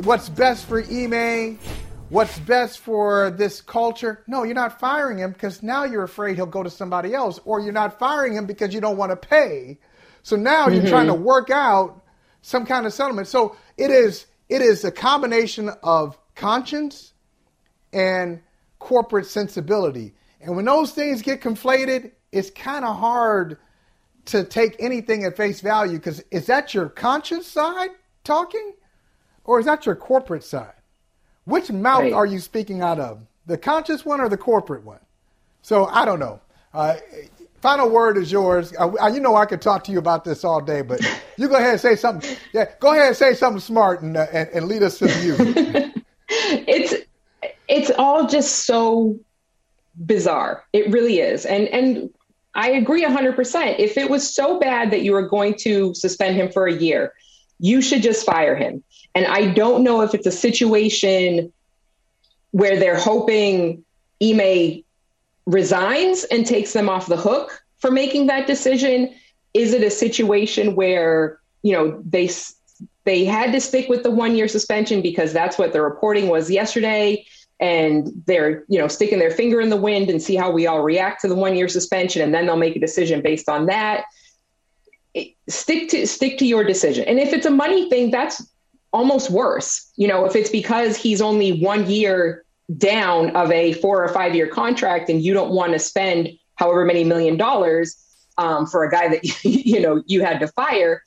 [0.00, 1.58] what's best for Ime,
[2.08, 4.22] what's best for this culture.
[4.26, 7.60] No, you're not firing him because now you're afraid he'll go to somebody else, or
[7.60, 9.78] you're not firing him because you don't want to pay.
[10.22, 10.74] So now mm-hmm.
[10.74, 12.02] you're trying to work out
[12.42, 13.28] some kind of settlement.
[13.28, 17.12] So it is it is a combination of conscience
[17.92, 18.40] and
[18.78, 20.14] corporate sensibility.
[20.40, 23.58] And when those things get conflated, it's kind of hard
[24.26, 27.90] to take anything at face value because is that your conscience side
[28.24, 28.74] talking
[29.44, 30.74] or is that your corporate side?
[31.44, 32.12] Which mouth right.
[32.12, 33.20] are you speaking out of?
[33.46, 35.00] The conscious one or the corporate one?
[35.62, 36.40] So I don't know.
[36.72, 36.96] Uh,
[37.60, 38.72] final word is yours.
[38.78, 41.00] Uh, you know I could talk to you about this all day, but
[41.36, 42.36] you go ahead and say something.
[42.52, 45.92] Yeah, go ahead and say something smart and uh, and, and, lead us to the
[46.28, 46.94] it's
[47.68, 49.18] it's all just so
[50.04, 50.64] bizarre.
[50.72, 52.10] It really is, and and
[52.54, 53.78] I agree hundred percent.
[53.78, 57.12] If it was so bad that you were going to suspend him for a year,
[57.58, 58.82] you should just fire him.
[59.14, 61.52] And I don't know if it's a situation
[62.52, 63.84] where they're hoping
[64.22, 64.82] Ime
[65.46, 69.12] resigns and takes them off the hook for making that decision?
[69.54, 72.30] Is it a situation where, you know, they
[73.04, 76.50] they had to stick with the one year suspension because that's what the reporting was
[76.50, 77.26] yesterday?
[77.60, 80.82] And they're you know sticking their finger in the wind and see how we all
[80.82, 84.04] react to the one year suspension and then they'll make a decision based on that.
[85.48, 87.04] Stick to stick to your decision.
[87.04, 88.46] And if it's a money thing that's
[88.92, 92.44] almost worse you know if it's because he's only one year
[92.76, 96.84] down of a four or five year contract and you don't want to spend however
[96.84, 97.96] many million dollars
[98.38, 101.02] um, for a guy that you know you had to fire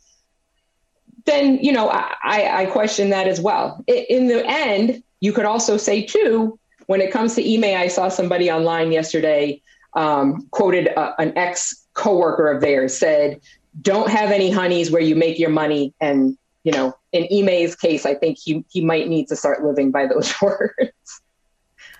[1.26, 3.84] then you know I, I question that as well.
[3.88, 8.10] In the end you could also say too when it comes to Ime i saw
[8.10, 9.62] somebody online yesterday
[9.94, 13.40] um, quoted a, an ex coworker of theirs said
[13.82, 18.06] don't have any honeys where you make your money and you know in Ime's case
[18.06, 21.22] i think he, he might need to start living by those words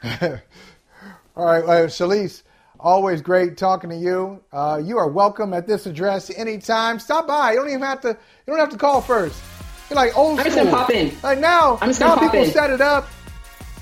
[1.36, 2.44] All right, uh, Shalise,
[2.80, 4.42] always great talking to you.
[4.54, 7.00] Uh, you are welcome at this address anytime.
[7.00, 7.52] Stop by.
[7.52, 8.10] You don't even have to.
[8.10, 8.16] You
[8.48, 9.42] don't have to call first.
[9.90, 11.14] You're like old I'm just gonna pop in.
[11.24, 12.52] Like now, I'm just now people in.
[12.52, 13.08] set it up.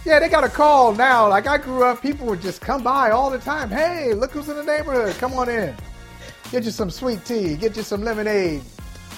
[0.06, 1.30] Yeah, they got a call now.
[1.30, 3.70] Like I grew up, people would just come by all the time.
[3.70, 5.16] Hey, look who's in the neighborhood.
[5.18, 5.76] Come on in.
[6.52, 7.56] Get you some sweet tea.
[7.56, 8.62] Get you some lemonade,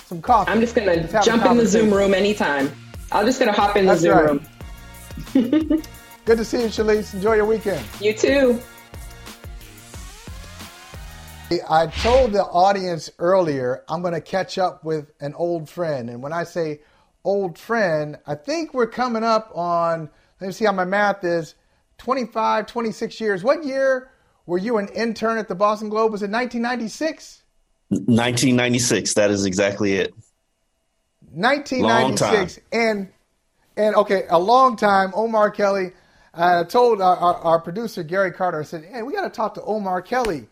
[0.05, 0.51] some coffee.
[0.51, 2.71] I'm just gonna jump in the Zoom room anytime.
[3.11, 4.25] I'm just gonna hop in the That's Zoom right.
[4.25, 5.81] room.
[6.25, 7.13] Good to see you, Shalise.
[7.13, 7.85] Enjoy your weekend.
[8.01, 8.59] You too.
[11.69, 16.09] I told the audience earlier I'm going to catch up with an old friend.
[16.09, 16.81] And when I say
[17.23, 20.09] old friend, I think we're coming up on,
[20.41, 21.53] let me see how my math is,
[21.99, 23.43] 25, 26 years.
[23.43, 24.09] What year
[24.47, 26.11] were you an intern at the Boston Globe?
[26.11, 27.43] Was it 1996?
[27.89, 29.13] 1996.
[29.13, 30.13] That is exactly it.
[31.31, 32.59] 1996.
[32.71, 33.09] And,
[33.77, 35.11] and okay, a long time.
[35.15, 35.91] Omar Kelly.
[36.37, 39.53] I told our, our, our producer, Gary Carter, I said, hey, we got to talk
[39.53, 40.47] to Omar Kelly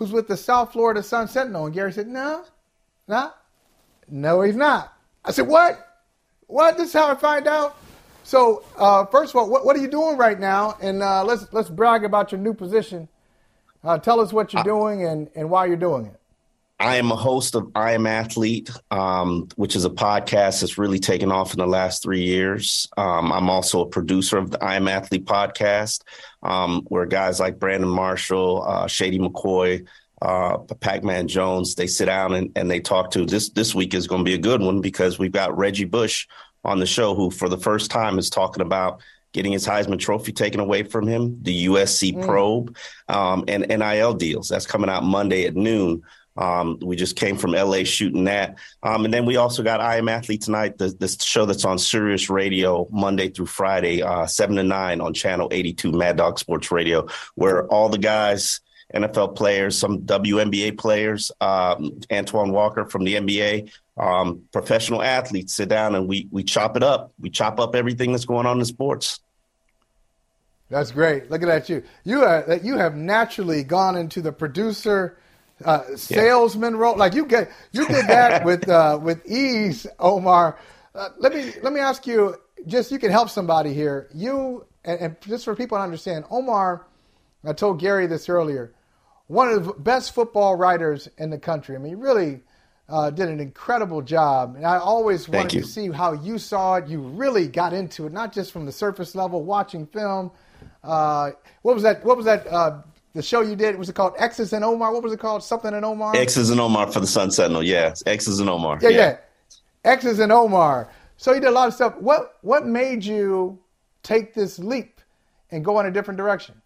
[0.00, 1.66] who's with the South Florida Sun Sentinel.
[1.66, 2.42] And Gary said, no,
[3.06, 3.32] no,
[4.08, 4.94] no, he's not.
[5.24, 5.78] I said, what?
[6.46, 6.78] What?
[6.78, 7.76] This is how I find out.
[8.24, 10.76] So, uh, first of all, what, what, are you doing right now?
[10.80, 13.08] And uh, let's let's brag about your new position.
[13.84, 16.19] Uh, tell us what you're doing and, and why you're doing it.
[16.80, 20.98] I am a host of I Am Athlete, um, which is a podcast that's really
[20.98, 22.88] taken off in the last three years.
[22.96, 26.04] Um, I'm also a producer of the I Am Athlete podcast,
[26.42, 29.86] um, where guys like Brandon Marshall, uh, Shady McCoy,
[30.22, 33.26] uh, Pac-Man Jones, they sit down and, and they talk to.
[33.26, 36.26] This this week is going to be a good one because we've got Reggie Bush
[36.64, 40.32] on the show, who for the first time is talking about getting his Heisman Trophy
[40.32, 42.26] taken away from him, the USC mm.
[42.26, 42.74] probe,
[43.08, 44.48] um, and NIL deals.
[44.48, 46.02] That's coming out Monday at noon.
[46.40, 48.56] Um, we just came from LA shooting that.
[48.82, 51.78] Um, and then we also got I Am Athlete tonight, the, the show that's on
[51.78, 56.72] Sirius Radio Monday through Friday, uh, 7 to 9 on Channel 82, Mad Dog Sports
[56.72, 58.60] Radio, where all the guys,
[58.94, 65.68] NFL players, some WNBA players, um, Antoine Walker from the NBA, um, professional athletes sit
[65.68, 67.12] down and we, we chop it up.
[67.20, 69.20] We chop up everything that's going on in sports.
[70.70, 71.30] That's great.
[71.30, 71.82] Look at that you.
[72.04, 75.18] You are, you have naturally gone into the producer–
[75.64, 76.78] uh, salesman yeah.
[76.78, 76.96] role.
[76.96, 80.58] Like you get you did that with uh, with ease, Omar.
[80.94, 82.36] Uh, let me let me ask you.
[82.66, 84.08] Just you can help somebody here.
[84.12, 86.86] You and, and, just for people to understand, Omar.
[87.44, 88.74] I told Gary this earlier.
[89.28, 91.74] One of the best football writers in the country.
[91.74, 92.42] I mean, really
[92.90, 94.56] uh, did an incredible job.
[94.56, 95.60] And I always Thank wanted you.
[95.62, 96.88] to see how you saw it.
[96.88, 100.32] You really got into it, not just from the surface level, watching film.
[100.82, 101.30] Uh,
[101.62, 102.04] what was that?
[102.04, 102.82] What was that uh,
[103.14, 104.92] the show you did was it called X's and Omar?
[104.92, 105.42] What was it called?
[105.42, 106.14] Something and Omar.
[106.16, 107.62] X's and Omar for the Sun Sentinel.
[107.62, 108.78] Yeah, X's and Omar.
[108.80, 109.16] Yeah, yeah, yeah.
[109.84, 110.90] X's and Omar.
[111.16, 111.96] So you did a lot of stuff.
[111.98, 113.58] What what made you
[114.02, 115.00] take this leap
[115.50, 116.62] and go in a different direction?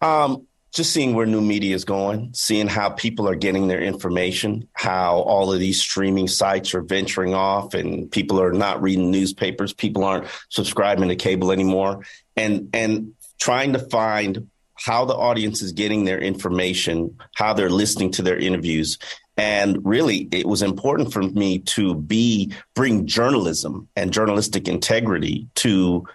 [0.00, 4.68] Um, just seeing where new media is going, seeing how people are getting their information,
[4.72, 9.72] how all of these streaming sites are venturing off, and people are not reading newspapers,
[9.72, 12.04] people aren't subscribing to cable anymore,
[12.36, 18.10] and and trying to find how the audience is getting their information, how they're listening
[18.12, 18.98] to their interviews.
[19.36, 26.06] And really, it was important for me to be bring journalism and journalistic integrity to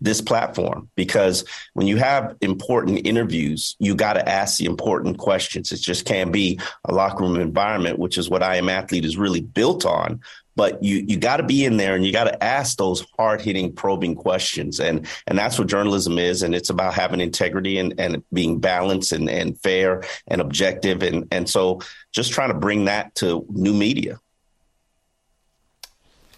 [0.00, 5.72] this platform because when you have important interviews, you got to ask the important questions.
[5.72, 9.16] It just can't be a locker room environment, which is what I Am Athlete is
[9.16, 10.20] really built on
[10.56, 13.40] but you you got to be in there and you got to ask those hard
[13.40, 14.80] hitting probing questions.
[14.80, 19.12] And and that's what journalism is and it's about having integrity and, and being balanced
[19.12, 21.02] and, and fair and objective.
[21.02, 21.80] And and so
[22.12, 24.20] just trying to bring that to new media.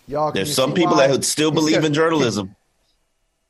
[0.08, 1.06] Y'all, there's some people why?
[1.06, 2.54] that would still believe in journalism.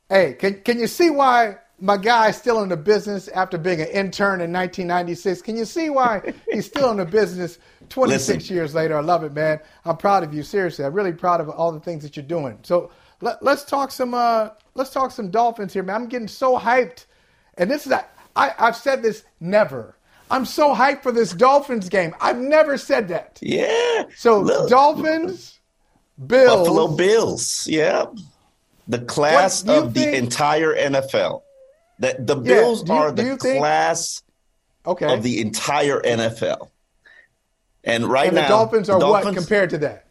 [0.09, 3.88] Hey can, can you see why my guy's still in the business after being an
[3.88, 5.42] intern in 1996.
[5.42, 8.54] Can you see why he's still in the business 26 Listen.
[8.54, 8.96] years later?
[8.96, 9.58] I love it, man.
[9.84, 10.44] I'm proud of you.
[10.44, 12.56] Seriously, I'm really proud of all the things that you're doing.
[12.62, 14.14] So let, us talk some.
[14.14, 15.96] Uh, let's talk some Dolphins here, man.
[15.96, 17.06] I'm getting so hyped,
[17.58, 19.96] and this is I, I've said this never.
[20.30, 22.14] I'm so hyped for this Dolphins game.
[22.20, 23.40] I've never said that.
[23.42, 24.04] Yeah.
[24.16, 24.70] So Look.
[24.70, 25.58] Dolphins,
[26.24, 27.66] Bills, Buffalo Bills.
[27.66, 28.06] Yeah.
[28.86, 31.42] The class of think, the entire NFL.
[32.02, 32.94] That the Bills yeah.
[32.94, 34.22] you, are the class
[34.85, 35.06] okay.
[35.06, 36.68] of the entire NFL.
[37.85, 40.06] And right and now, the Dolphins are the Dolphins, what compared to that?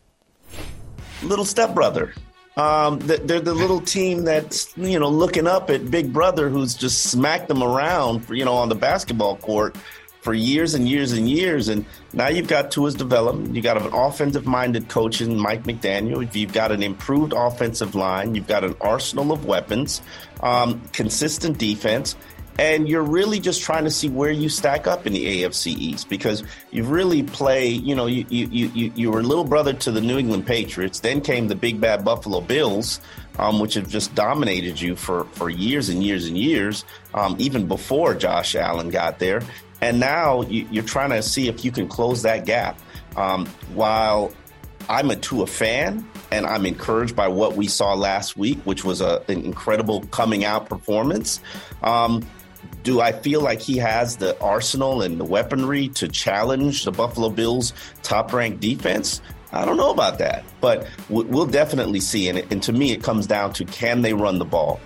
[1.21, 2.13] Little stepbrother.
[2.55, 7.03] Um, they're the little team that's you know looking up at Big Brother, who's just
[7.03, 9.75] smacked them around, you know, on the basketball court
[10.21, 11.67] for years and years and years.
[11.67, 13.55] And now you've got Tua's development.
[13.55, 16.33] You got an offensive minded coach in Mike McDaniel.
[16.33, 18.35] You've got an improved offensive line.
[18.35, 20.01] You've got an arsenal of weapons,
[20.41, 22.15] um, consistent defense.
[22.59, 26.09] and you're really just trying to see where you stack up in the AFC East
[26.09, 29.91] because you really play, you know, you, you, you, you were a little brother to
[29.91, 32.99] the New England Patriots, then came the big bad Buffalo Bills,
[33.39, 37.67] um, which have just dominated you for, for years and years and years, um, even
[37.67, 39.41] before Josh Allen got there.
[39.81, 42.79] And now you, are trying to see if you can close that gap.
[43.15, 44.31] Um, while
[44.89, 49.01] I'm a Tua fan, and I'm encouraged by what we saw last week, which was
[49.01, 51.41] a, an incredible coming out performance.
[51.83, 52.25] Um,
[52.83, 57.29] do I feel like he has the arsenal and the weaponry to challenge the Buffalo
[57.29, 59.21] Bills' top ranked defense?
[59.51, 62.29] I don't know about that, but we'll definitely see.
[62.29, 64.79] And, and to me, it comes down to can they run the ball?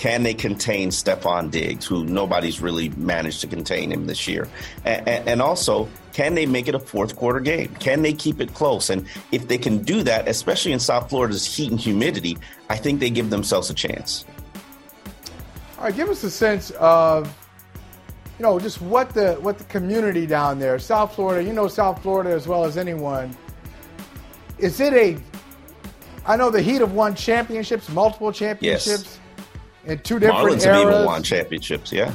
[0.00, 4.48] Can they contain Stefon Diggs, who nobody's really managed to contain him this year?
[4.82, 7.74] And, and, also, can they make it a fourth quarter game?
[7.80, 8.88] Can they keep it close?
[8.88, 12.38] And if they can do that, especially in South Florida's heat and humidity,
[12.70, 14.24] I think they give themselves a chance.
[15.76, 17.26] All right, give us a sense of
[18.38, 22.00] you know, just what the what the community down there, South Florida, you know South
[22.00, 23.36] Florida as well as anyone.
[24.56, 25.18] Is it a
[26.24, 29.19] I know the Heat have won championships, multiple championships yes.
[29.84, 30.64] In two different Marlins eras.
[30.64, 32.12] have even won championships, yeah.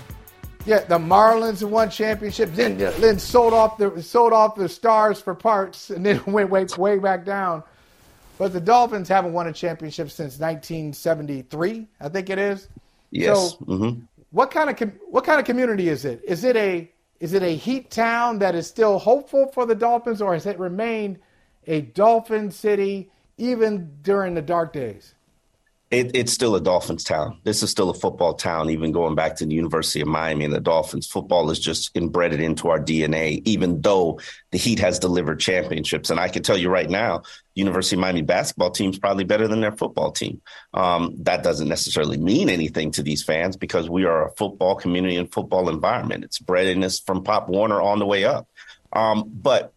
[0.66, 5.36] Yeah, the Marlins won championships, then then sold off the sold off the stars for
[5.36, 7.64] parts and then went way way back down.
[8.38, 12.68] But the Dolphins haven't won a championship since 1973, I think it is.
[13.12, 13.52] Yes.
[13.52, 14.02] So, mm-hmm.
[14.32, 16.22] What kind of what kind of community is it?
[16.26, 20.22] Is it a is it a heat town that is still hopeful for the Dolphins,
[20.22, 21.20] or has it remained
[21.68, 25.15] a Dolphin city even during the dark days?
[25.96, 27.40] It, it's still a Dolphins town.
[27.46, 30.54] This is still a football town, even going back to the University of Miami and
[30.54, 31.08] the Dolphins.
[31.08, 34.20] Football is just embedded into our DNA, even though
[34.52, 36.10] the Heat has delivered championships.
[36.10, 37.24] And I can tell you right now,
[37.54, 40.42] University of Miami basketball team is probably better than their football team.
[40.74, 45.16] Um, that doesn't necessarily mean anything to these fans because we are a football community
[45.16, 46.26] and football environment.
[46.26, 48.50] It's bred in us from Pop Warner on the way up.
[48.92, 49.72] Um, but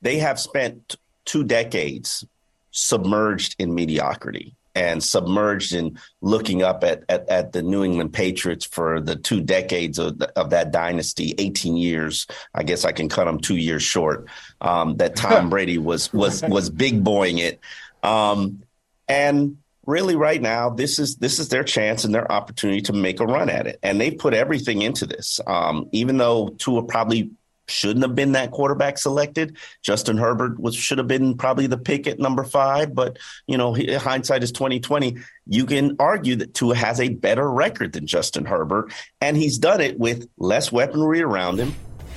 [0.00, 0.94] they have spent
[1.24, 2.24] two decades
[2.70, 8.64] submerged in mediocrity and submerged in looking up at, at, at, the New England Patriots
[8.64, 12.26] for the two decades of, the, of, that dynasty, 18 years.
[12.54, 14.28] I guess I can cut them two years short.
[14.60, 17.60] Um, that Tom Brady was was was big boying it,
[18.02, 18.62] um,
[19.08, 19.56] and
[19.86, 23.26] really right now this is this is their chance and their opportunity to make a
[23.26, 25.40] run at it, and they put everything into this.
[25.46, 27.30] Um, even though Tua probably
[27.70, 29.56] shouldn't have been that quarterback selected.
[29.82, 33.74] Justin Herbert was should have been probably the pick at number five, but you know,
[33.98, 35.18] hindsight is twenty twenty.
[35.46, 39.80] You can argue that Tua has a better record than Justin Herbert, and he's done
[39.80, 41.74] it with less weaponry around him,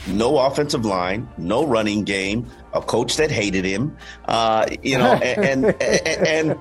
[0.07, 5.65] no offensive line, no running game, a coach that hated him, uh, you know, and
[5.81, 6.59] and, and, and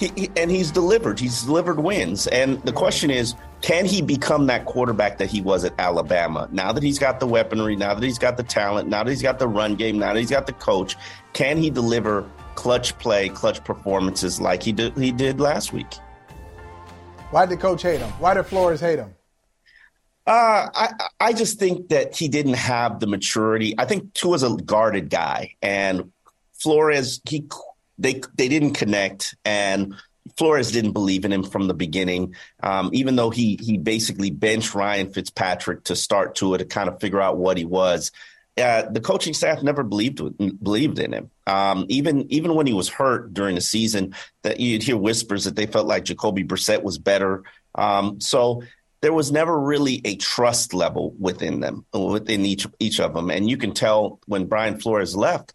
[0.00, 1.20] he, he, and he's delivered.
[1.20, 2.26] He's delivered wins.
[2.26, 6.48] And the question is, can he become that quarterback that he was at Alabama?
[6.50, 9.22] Now that he's got the weaponry, now that he's got the talent, now that he's
[9.22, 10.96] got the run game, now that he's got the coach,
[11.34, 15.94] can he deliver clutch play, clutch performances like he did he did last week?
[17.30, 18.10] Why did the coach hate him?
[18.18, 19.14] Why did Flores hate him?
[20.26, 20.88] Uh, I
[21.18, 23.74] I just think that he didn't have the maturity.
[23.78, 26.12] I think Tua's a guarded guy, and
[26.54, 27.46] Flores he
[27.98, 29.94] they they didn't connect, and
[30.40, 34.74] Flores didn't believe in him from the beginning, um, even though he he basically benched
[34.74, 38.10] Ryan Fitzpatrick to start Tua to kind of figure out what he was.
[38.56, 40.22] Uh, the coaching staff never believed
[40.64, 41.30] believed in him.
[41.46, 45.56] Um, even even when he was hurt during the season, that you'd hear whispers that
[45.56, 47.42] they felt like Jacoby Brissett was better.
[47.74, 48.62] Um, so
[49.02, 53.46] there was never really a trust level within them, within each each of them, and
[53.46, 55.52] you can tell when Brian Flores left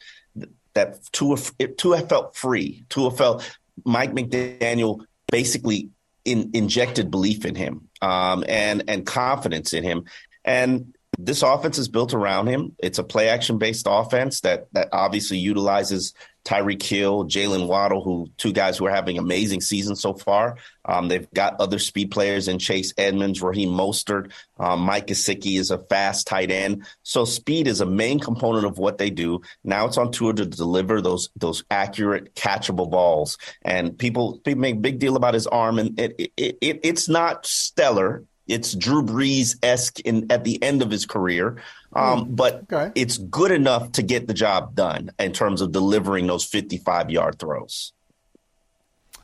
[0.75, 1.37] that Tua,
[1.77, 2.85] Tua felt free.
[2.89, 5.89] Tua felt Mike McDaniel basically
[6.23, 10.05] in, injected belief in him um, and and confidence in him.
[10.43, 12.75] And this offense is built around him.
[12.79, 16.13] It's a play action based offense that that obviously utilizes
[16.45, 20.57] Tyreek Hill, Jaylen Waddle, who two guys who are having amazing seasons so far.
[20.85, 24.31] Um, they've got other speed players in Chase Edmonds, Raheem Mostert.
[24.59, 26.85] Um, Mike Gesicki is a fast tight end.
[27.01, 29.41] So speed is a main component of what they do.
[29.63, 33.39] Now it's on Tua to deliver those those accurate, catchable balls.
[33.63, 37.45] And people people make big deal about his arm, and it, it, it it's not
[37.45, 41.57] stellar it's Drew Brees esque in at the end of his career,
[41.95, 42.91] um, mm, but okay.
[42.93, 47.39] it's good enough to get the job done in terms of delivering those 55 yard
[47.39, 47.93] throws.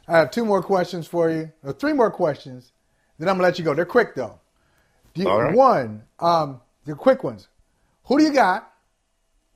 [0.08, 2.72] I have two more questions for you, or three more questions.
[3.20, 3.74] Then I'm gonna let you go.
[3.74, 4.40] They're quick though.
[5.14, 5.54] You, right.
[5.54, 7.50] One, um, the quick ones.
[8.06, 8.72] Who do you got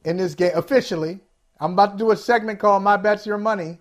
[0.03, 1.19] in this game officially?
[1.59, 3.79] I'm about to do a segment called "My Bets Your Money,"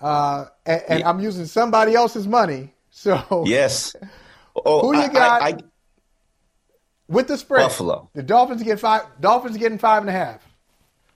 [0.00, 1.08] uh, and, and yeah.
[1.08, 2.74] I'm using somebody else's money.
[2.92, 3.94] So yes.
[4.66, 5.42] Oh, Who you got?
[5.42, 5.58] I, I,
[7.10, 7.62] with the spread.
[7.62, 8.08] Buffalo.
[8.14, 9.02] The Dolphins get five.
[9.20, 10.46] Dolphins getting five and a half.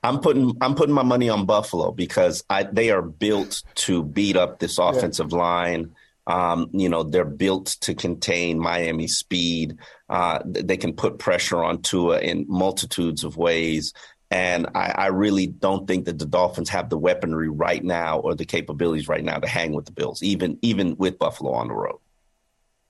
[0.02, 4.36] I'm putting I'm putting my money on Buffalo because I, they are built to beat
[4.36, 5.38] up this offensive yeah.
[5.38, 5.94] line.
[6.26, 9.78] Um, you know, they're built to contain Miami speed.
[10.08, 13.92] Uh, they can put pressure on Tua in multitudes of ways.
[14.30, 18.34] And I, I, really don't think that the Dolphins have the weaponry right now or
[18.34, 21.74] the capabilities right now to hang with the Bills, even even with Buffalo on the
[21.74, 21.98] road.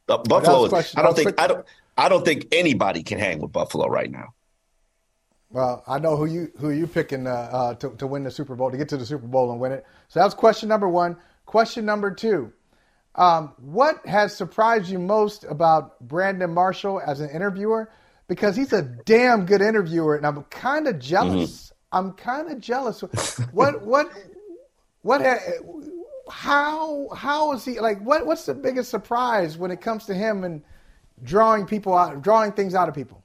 [0.09, 1.67] Uh, Buffalo, is, I don't think I don't
[1.97, 4.35] I don't think anybody can hang with Buffalo right now.
[5.51, 8.57] Well, I know who you who you picking uh, uh, to to win the Super
[8.57, 9.87] Bowl to get to the Super Bowl and win it.
[10.09, 11.17] So that's question number one.
[11.47, 12.53] Question number two.
[13.15, 17.93] Um, what has surprised you most about Brandon Marshall as an interviewer?
[18.27, 21.73] Because he's a damn good interviewer, and I'm kind of jealous.
[21.93, 21.99] Mm-hmm.
[21.99, 23.03] I'm kind of jealous.
[23.53, 24.11] what what
[25.03, 25.23] what?
[26.29, 28.01] How how is he like?
[28.01, 30.65] What what's the biggest surprise when it comes to him and
[31.25, 33.23] drawing people out, drawing things out of people?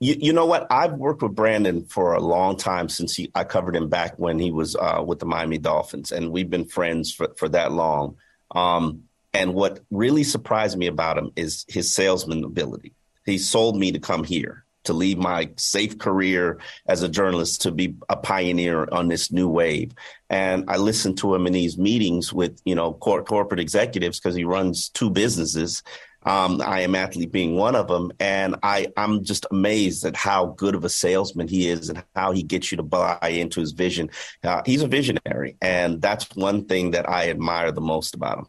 [0.00, 0.66] You, you know what?
[0.70, 4.38] I've worked with Brandon for a long time since he, I covered him back when
[4.38, 8.16] he was uh, with the Miami Dolphins, and we've been friends for, for that long.
[8.50, 12.92] Um, and what really surprised me about him is his salesman ability.
[13.24, 17.70] He sold me to come here, to leave my safe career as a journalist, to
[17.70, 19.92] be a pioneer on this new wave.
[20.28, 24.34] And I listened to him in these meetings with, you know, cor- corporate executives because
[24.34, 25.84] he runs two businesses.
[26.24, 30.46] Um, I am athlete being one of them, and I I'm just amazed at how
[30.46, 33.72] good of a salesman he is and how he gets you to buy into his
[33.72, 34.10] vision.
[34.44, 38.46] Uh, he's a visionary, and that's one thing that I admire the most about him.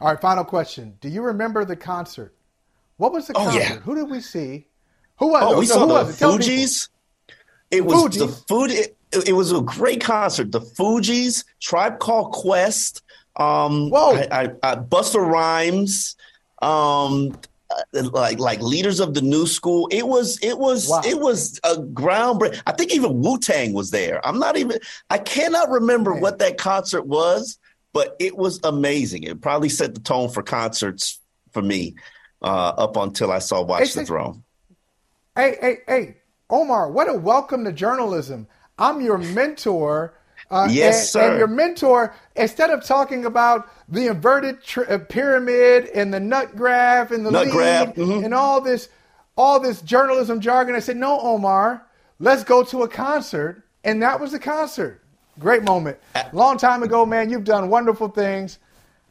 [0.00, 0.96] All right, final question.
[1.00, 2.34] Do you remember the concert?
[2.98, 3.58] What was the oh, concert?
[3.58, 3.76] Yeah.
[3.78, 4.66] Who did we see?
[5.18, 5.42] Who was?
[5.42, 6.88] Oh, we no, saw the Fugees.
[7.70, 8.18] It was Fugees.
[8.18, 8.70] the food.
[8.70, 8.96] It,
[9.26, 10.52] it, was a great concert.
[10.52, 13.02] The Fugees, Tribe Called Quest,
[13.38, 16.16] um, Whoa, I, I, I, Busta Rhymes,
[16.60, 17.38] um,
[17.92, 19.88] like like leaders of the new school.
[19.90, 21.02] It was it was wow.
[21.04, 22.60] it was a groundbreaking.
[22.66, 24.26] I think even Wu Tang was there.
[24.26, 24.78] I'm not even.
[25.10, 26.22] I cannot remember Man.
[26.22, 27.58] what that concert was,
[27.92, 29.24] but it was amazing.
[29.24, 31.20] It probably set the tone for concerts
[31.52, 31.94] for me
[32.42, 34.42] uh, up until I saw Watch hey, the Throne.
[35.36, 36.16] Hey, hey, hey,
[36.50, 38.48] Omar, what a welcome to journalism.
[38.78, 40.14] I'm your mentor.
[40.50, 41.30] Uh, yes, and, sir.
[41.30, 46.56] And your mentor, instead of talking about the inverted tr- uh, pyramid and the nut
[46.56, 47.94] graph and the nut lead graph.
[47.94, 48.24] Mm-hmm.
[48.24, 48.88] and all this,
[49.36, 51.86] all this journalism jargon, I said, "No, Omar,
[52.18, 55.02] let's go to a concert." And that was the concert.
[55.38, 55.98] Great moment.
[56.32, 57.30] Long time ago, man.
[57.30, 58.58] You've done wonderful things.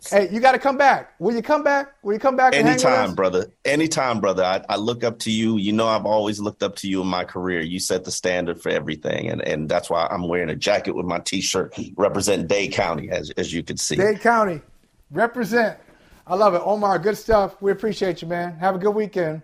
[0.09, 1.13] Hey, you got to come back.
[1.19, 1.93] Will you come back?
[2.03, 2.53] Will you come back?
[2.53, 3.51] Anytime, brother.
[3.65, 4.43] Anytime, brother.
[4.43, 5.57] I, I, look up to you.
[5.57, 7.61] You know, I've always looked up to you in my career.
[7.61, 11.05] You set the standard for everything, and and that's why I'm wearing a jacket with
[11.05, 13.95] my T-shirt representing Dade County, as as you can see.
[13.95, 14.61] Dade County,
[15.11, 15.79] represent.
[16.27, 16.99] I love it, Omar.
[16.99, 17.61] Good stuff.
[17.61, 18.57] We appreciate you, man.
[18.59, 19.41] Have a good weekend,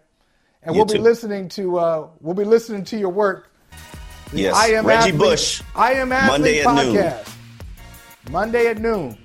[0.62, 0.98] and you we'll too.
[0.98, 3.50] be listening to uh, we'll be listening to your work
[4.34, 5.62] Yes, I am Reggie athlete, Bush.
[5.76, 7.36] I am athlete Monday at podcast.
[8.26, 8.32] Noon.
[8.32, 9.18] Monday at noon.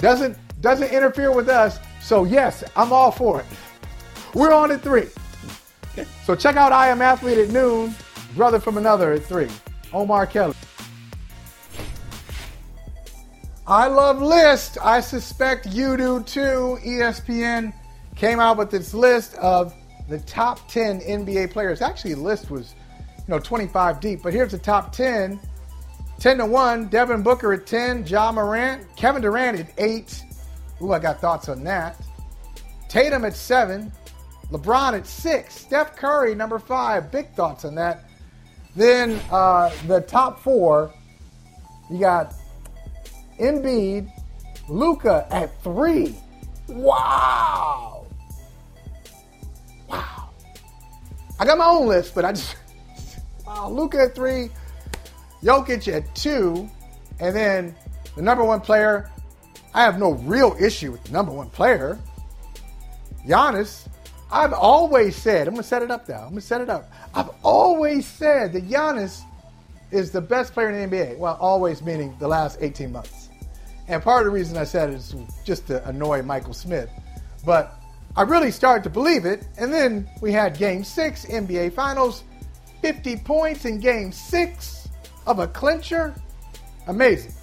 [0.00, 1.78] Doesn't doesn't interfere with us.
[2.02, 3.46] So yes, I'm all for it.
[4.34, 5.06] We're on at three.
[6.24, 7.94] So check out I am athlete at noon.
[8.34, 9.48] Brother from another at three.
[9.92, 10.56] Omar Kelly.
[13.64, 14.76] I love list.
[14.82, 16.78] I suspect you do too.
[16.84, 17.72] ESPN
[18.16, 19.72] came out with its list of
[20.08, 21.80] the top 10 NBA players.
[21.80, 22.74] Actually, list was
[23.18, 24.20] you know, 25 deep.
[24.20, 25.38] But here's the top 10.
[26.18, 30.25] 10 to 1, Devin Booker at 10, Ja Morant, Kevin Durant at 8.
[30.82, 32.00] Ooh, I got thoughts on that.
[32.88, 33.90] Tatum at 7,
[34.50, 37.10] LeBron at 6, Steph Curry, number 5.
[37.10, 38.08] Big thoughts on that.
[38.74, 40.92] Then uh, the top four,
[41.90, 42.34] you got
[43.40, 44.10] Embiid,
[44.68, 46.14] Luka at 3.
[46.68, 48.06] Wow.
[49.88, 50.30] Wow.
[51.38, 52.56] I got my own list, but I just
[53.46, 54.50] Wow, Luka at three,
[55.42, 56.68] Jokic at two,
[57.20, 57.76] and then
[58.16, 59.10] the number one player.
[59.76, 61.98] I have no real issue with the number one player,
[63.26, 63.86] Giannis.
[64.32, 66.22] I've always said, I'm going to set it up now.
[66.22, 66.90] I'm going to set it up.
[67.14, 69.20] I've always said that Giannis
[69.90, 71.18] is the best player in the NBA.
[71.18, 73.28] Well, always meaning the last 18 months.
[73.86, 75.14] And part of the reason I said it is
[75.44, 76.88] just to annoy Michael Smith.
[77.44, 77.78] But
[78.16, 79.46] I really started to believe it.
[79.58, 82.24] And then we had game six, NBA Finals.
[82.80, 84.88] 50 points in game six
[85.26, 86.14] of a clincher.
[86.86, 87.35] Amazing.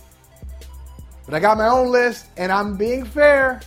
[1.26, 3.61] But I got my own list and I'm being fair.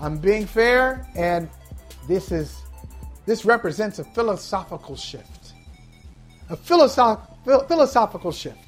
[0.00, 1.48] I'm being fair and
[2.08, 2.58] this is
[3.24, 5.52] this represents a philosophical shift.
[6.50, 8.58] A philosoph- philosophical shift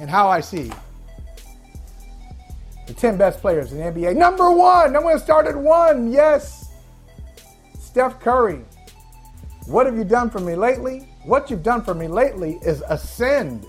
[0.00, 0.72] in how I see
[2.86, 4.16] the 10 best players in the NBA.
[4.16, 6.10] Number one, I'm going to start at one.
[6.10, 6.72] Yes.
[7.78, 8.64] Steph Curry,
[9.66, 11.08] what have you done for me lately?
[11.24, 13.66] What you've done for me lately is ascend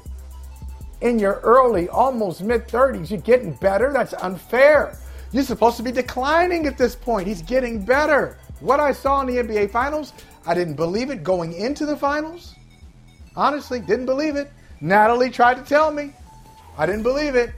[1.02, 3.10] in your early, almost mid 30s.
[3.10, 3.92] You're getting better.
[3.92, 4.98] That's unfair.
[5.32, 7.28] You're supposed to be declining at this point.
[7.28, 8.38] He's getting better.
[8.60, 10.14] What I saw in the NBA Finals,
[10.46, 12.56] I didn't believe it going into the finals.
[13.36, 14.52] Honestly, didn't believe it.
[14.82, 16.14] Natalie tried to tell me.
[16.78, 17.52] I didn't believe it.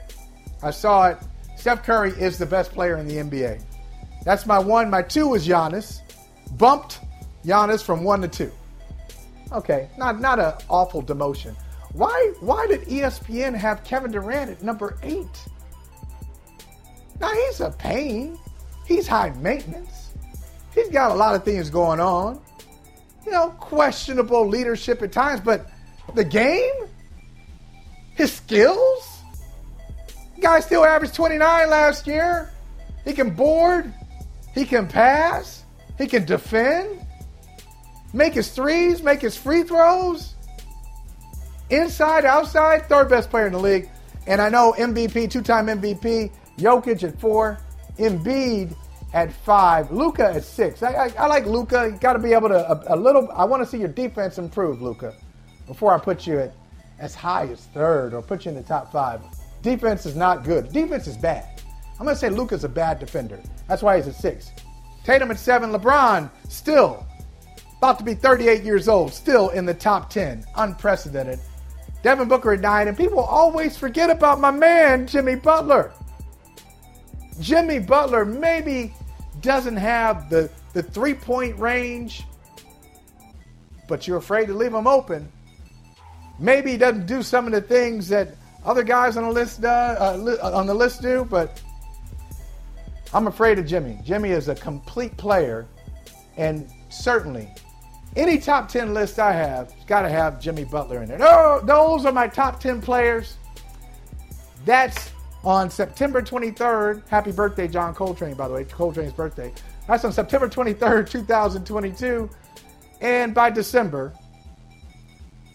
[0.62, 1.18] I saw it.
[1.58, 3.64] Steph Curry is the best player in the NBA.
[4.24, 4.90] That's my one.
[4.90, 6.00] My two was Giannis.
[6.58, 7.00] Bumped
[7.44, 8.52] Giannis from one to two.
[9.52, 11.56] Okay, not not an awful demotion.
[11.94, 15.46] Why why did ESPN have Kevin Durant at number eight?
[17.20, 18.38] Now he's a pain.
[18.86, 20.12] He's high maintenance.
[20.74, 22.42] He's got a lot of things going on.
[23.26, 25.70] You know, questionable leadership at times, but
[26.14, 26.74] the game,
[28.16, 29.14] his skills,
[30.44, 32.52] guy still averaged 29 last year.
[33.06, 33.92] He can board,
[34.54, 35.64] he can pass,
[35.98, 37.06] he can defend,
[38.14, 40.33] make his threes, make his free throws.
[41.74, 43.90] Inside, outside, third best player in the league.
[44.28, 47.58] And I know MVP, two time MVP, Jokic at four,
[47.98, 48.76] Embiid
[49.16, 50.84] at five, Luka at six.
[50.84, 51.90] I, I, I like Luka.
[51.92, 53.28] You got to be able to a, a little.
[53.32, 55.16] I want to see your defense improve, Luka,
[55.66, 56.54] before I put you at
[57.00, 59.22] as high as third or put you in the top five.
[59.64, 60.72] Defense is not good.
[60.72, 61.60] Defense is bad.
[62.00, 63.42] I'm going to say Luka's a bad defender.
[63.68, 64.52] That's why he's at six.
[65.04, 65.72] Tatum at seven.
[65.72, 67.04] LeBron still
[67.80, 70.46] about to be 38 years old, still in the top 10.
[70.56, 71.40] Unprecedented.
[72.04, 72.88] Devin Booker at nine.
[72.88, 75.92] And people always forget about my man, Jimmy Butler.
[77.40, 78.94] Jimmy Butler maybe
[79.42, 82.24] doesn't have the, the three point range,
[83.88, 85.32] but you're afraid to leave him open.
[86.40, 88.36] Maybe he doesn't do some of the things that
[88.66, 91.62] other guys on the list do, uh, uh, on the list do, but
[93.14, 94.00] I'm afraid of Jimmy.
[94.04, 95.68] Jimmy is a complete player,
[96.38, 97.50] and certainly
[98.16, 101.18] any top 10 list I have it's got to have Jimmy Butler in there.
[101.18, 103.38] No, those are my top 10 players.
[104.66, 105.12] That's
[105.44, 107.08] on September 23rd.
[107.08, 108.64] Happy birthday, John Coltrane, by the way.
[108.64, 109.52] Coltrane's birthday.
[109.88, 112.30] That's on September 23rd, 2022.
[113.02, 114.14] And by December,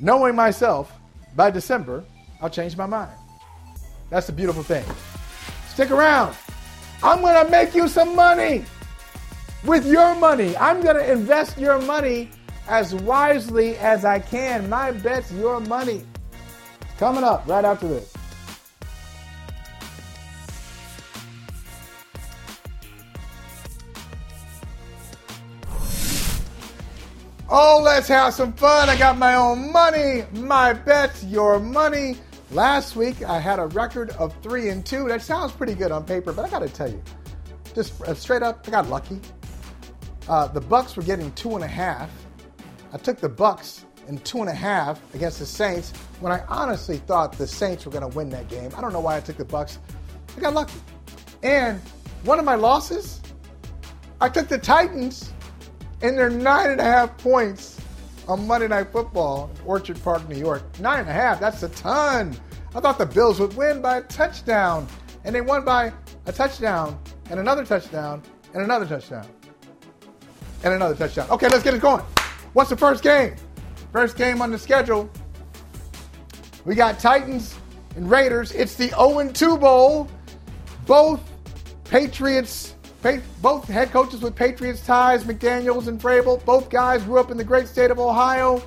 [0.00, 0.92] knowing myself,
[1.34, 2.04] by December,
[2.42, 3.12] I'll change my mind.
[4.11, 4.84] That's the beautiful thing.
[5.68, 6.36] Stick around.
[7.02, 8.64] I'm going to make you some money
[9.64, 10.56] with your money.
[10.56, 12.30] I'm going to invest your money
[12.68, 14.68] as wisely as I can.
[14.68, 16.02] My bet's your money.
[16.98, 18.12] Coming up right after this.
[27.50, 28.90] Oh, let's have some fun.
[28.90, 30.24] I got my own money.
[30.34, 32.18] My bet's your money.
[32.50, 35.08] Last week I had a record of three and two.
[35.08, 37.02] That sounds pretty good on paper, but I got to tell you,
[37.74, 39.20] just uh, straight up, I got lucky.
[40.28, 42.10] Uh, the Bucs were getting two and a half.
[42.93, 46.99] I took the Bucs in two and a half against the Saints when I honestly
[46.99, 48.70] thought the Saints were going to win that game.
[48.76, 49.78] I don't know why I took the Bucs.
[50.36, 50.78] I got lucky.
[51.43, 51.80] And
[52.24, 53.20] one of my losses,
[54.20, 55.32] I took the Titans
[56.01, 57.80] and they're nine and a half points
[58.26, 60.62] on Monday Night Football in Orchard Park, New York.
[60.80, 62.36] Nine and a half, that's a ton.
[62.74, 64.86] I thought the Bills would win by a touchdown,
[65.24, 65.93] and they won by
[66.26, 66.99] a touchdown,
[67.30, 68.22] and another touchdown,
[68.53, 69.26] and another touchdown,
[70.62, 71.28] and another touchdown.
[71.30, 72.05] Okay, let's get it going.
[72.53, 73.34] What's the first game?
[73.92, 75.11] First game on the schedule.
[76.64, 77.55] We got Titans
[77.96, 78.53] and Raiders.
[78.53, 80.09] It's the 0 2 Bowl.
[80.86, 81.20] Both
[81.84, 82.74] Patriots
[83.40, 86.44] both head coaches with Patriots ties, McDaniels and Vrabel.
[86.44, 88.62] Both guys grew up in the great state of Ohio.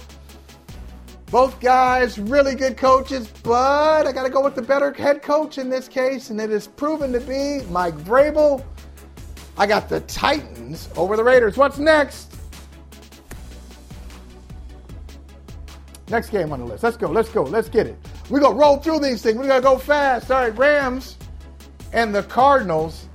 [1.27, 5.57] Both guys really good coaches, but I got to go with the better head coach
[5.57, 8.63] in this case, and it is proven to be Mike Vrabel.
[9.57, 11.57] I got the Titans over the Raiders.
[11.57, 12.30] What's next?
[16.11, 16.83] Next game on the list.
[16.83, 17.07] Let's go.
[17.09, 17.43] Let's go.
[17.43, 17.97] Let's get it.
[18.29, 19.37] We're going to roll through these things.
[19.37, 20.29] We're going to go fast.
[20.29, 21.17] All right, Rams
[21.93, 23.07] and the Cardinals.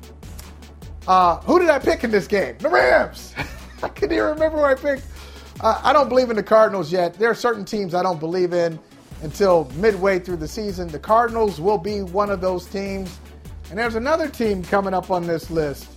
[1.06, 2.56] Uh, who did I pick in this game?
[2.58, 3.34] The Rams.
[3.82, 5.06] I can't even remember who I picked.
[5.60, 7.12] Uh, I don't believe in the Cardinals yet.
[7.14, 8.78] There are certain teams I don't believe in
[9.22, 10.88] until midway through the season.
[10.88, 13.20] The Cardinals will be one of those teams.
[13.68, 15.90] And there's another team coming up on this list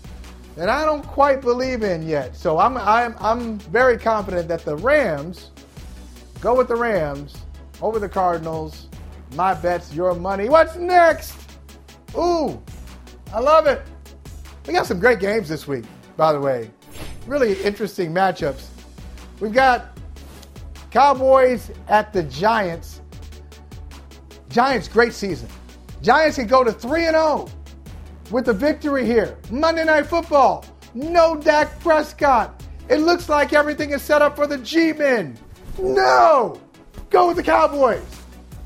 [0.57, 2.35] that I don't quite believe in yet.
[2.35, 5.51] So I'm, I'm, I'm very confident that the Rams
[6.41, 7.35] go with the Rams
[7.81, 8.87] over the Cardinals.
[9.35, 10.49] My bet's your money.
[10.49, 11.35] What's next?
[12.15, 12.61] Ooh,
[13.33, 13.81] I love it.
[14.65, 15.85] We got some great games this week,
[16.17, 16.71] by the way.
[17.27, 18.67] Really interesting matchups.
[19.39, 19.97] We've got
[20.91, 23.01] Cowboys at the Giants.
[24.49, 25.47] Giants, great season.
[26.01, 27.49] Giants can go to 3 and 0
[28.31, 29.37] with the victory here.
[29.51, 30.65] Monday Night Football.
[30.93, 32.63] No Dak Prescott.
[32.89, 35.37] It looks like everything is set up for the G men.
[35.77, 36.59] No!
[37.09, 38.03] Go with the Cowboys.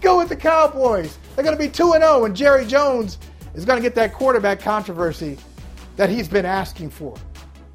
[0.02, 1.18] Go with the Cowboys.
[1.36, 3.18] They're going to be 2 0, and Jerry Jones
[3.56, 5.38] is going to get that quarterback controversy
[5.96, 7.16] that he's been asking for.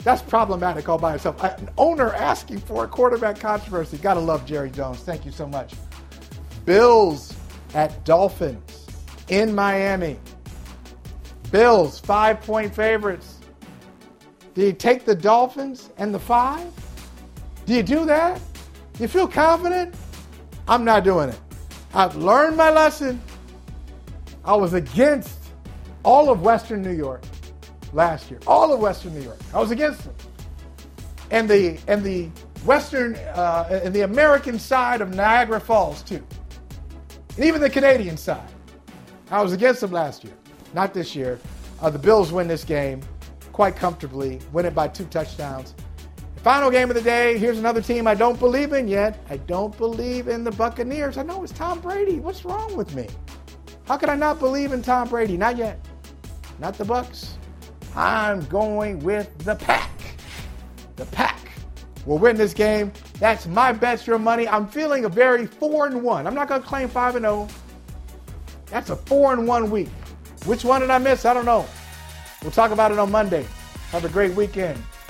[0.05, 1.43] That's problematic all by itself.
[1.43, 3.99] An owner asking for a quarterback controversy.
[3.99, 5.01] Gotta love Jerry Jones.
[5.01, 5.75] Thank you so much.
[6.65, 7.35] Bills
[7.75, 8.87] at Dolphins
[9.29, 10.19] in Miami.
[11.51, 13.39] Bills, five point favorites.
[14.55, 16.73] Do you take the Dolphins and the five?
[17.67, 18.41] Do you do that?
[18.99, 19.95] You feel confident?
[20.67, 21.41] I'm not doing it.
[21.95, 23.21] I've learned my lesson.
[24.45, 25.39] I was against
[26.03, 27.23] all of Western New York
[27.93, 28.41] last year.
[28.47, 29.39] All of Western New York.
[29.55, 30.15] I was against them.
[31.31, 32.29] And the and the
[32.65, 36.25] Western uh, and the American side of Niagara Falls too.
[37.37, 38.49] And even the Canadian side.
[39.31, 40.35] I was against them last year.
[40.75, 41.39] Not this year.
[41.81, 43.01] Uh, the Bills win this game
[43.53, 45.75] quite comfortably, win it by two touchdowns.
[46.43, 47.37] Final game of the day.
[47.37, 49.25] Here's another team I don't believe in yet.
[49.29, 51.19] I don't believe in the Buccaneers.
[51.19, 52.21] I know it's Tom Brady.
[52.21, 53.09] What's wrong with me?
[53.85, 55.37] How could I not believe in Tom Brady?
[55.37, 55.85] Not yet.
[56.61, 57.31] Not the Bucs.
[57.97, 59.91] I'm going with the pack.
[60.97, 61.41] The pack
[62.07, 62.93] will win this game.
[63.19, 64.47] That's my bets, your money.
[64.47, 66.27] I'm feeling a very four and one.
[66.27, 67.49] I'm not going to claim five and zero.
[67.51, 67.55] Oh.
[68.67, 69.89] That's a four and one week.
[70.45, 71.25] Which one did I miss?
[71.25, 71.67] I don't know.
[72.43, 73.45] We'll talk about it on Monday.
[73.91, 74.81] Have a great weekend.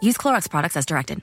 [0.00, 1.22] Use Clorox products as directed.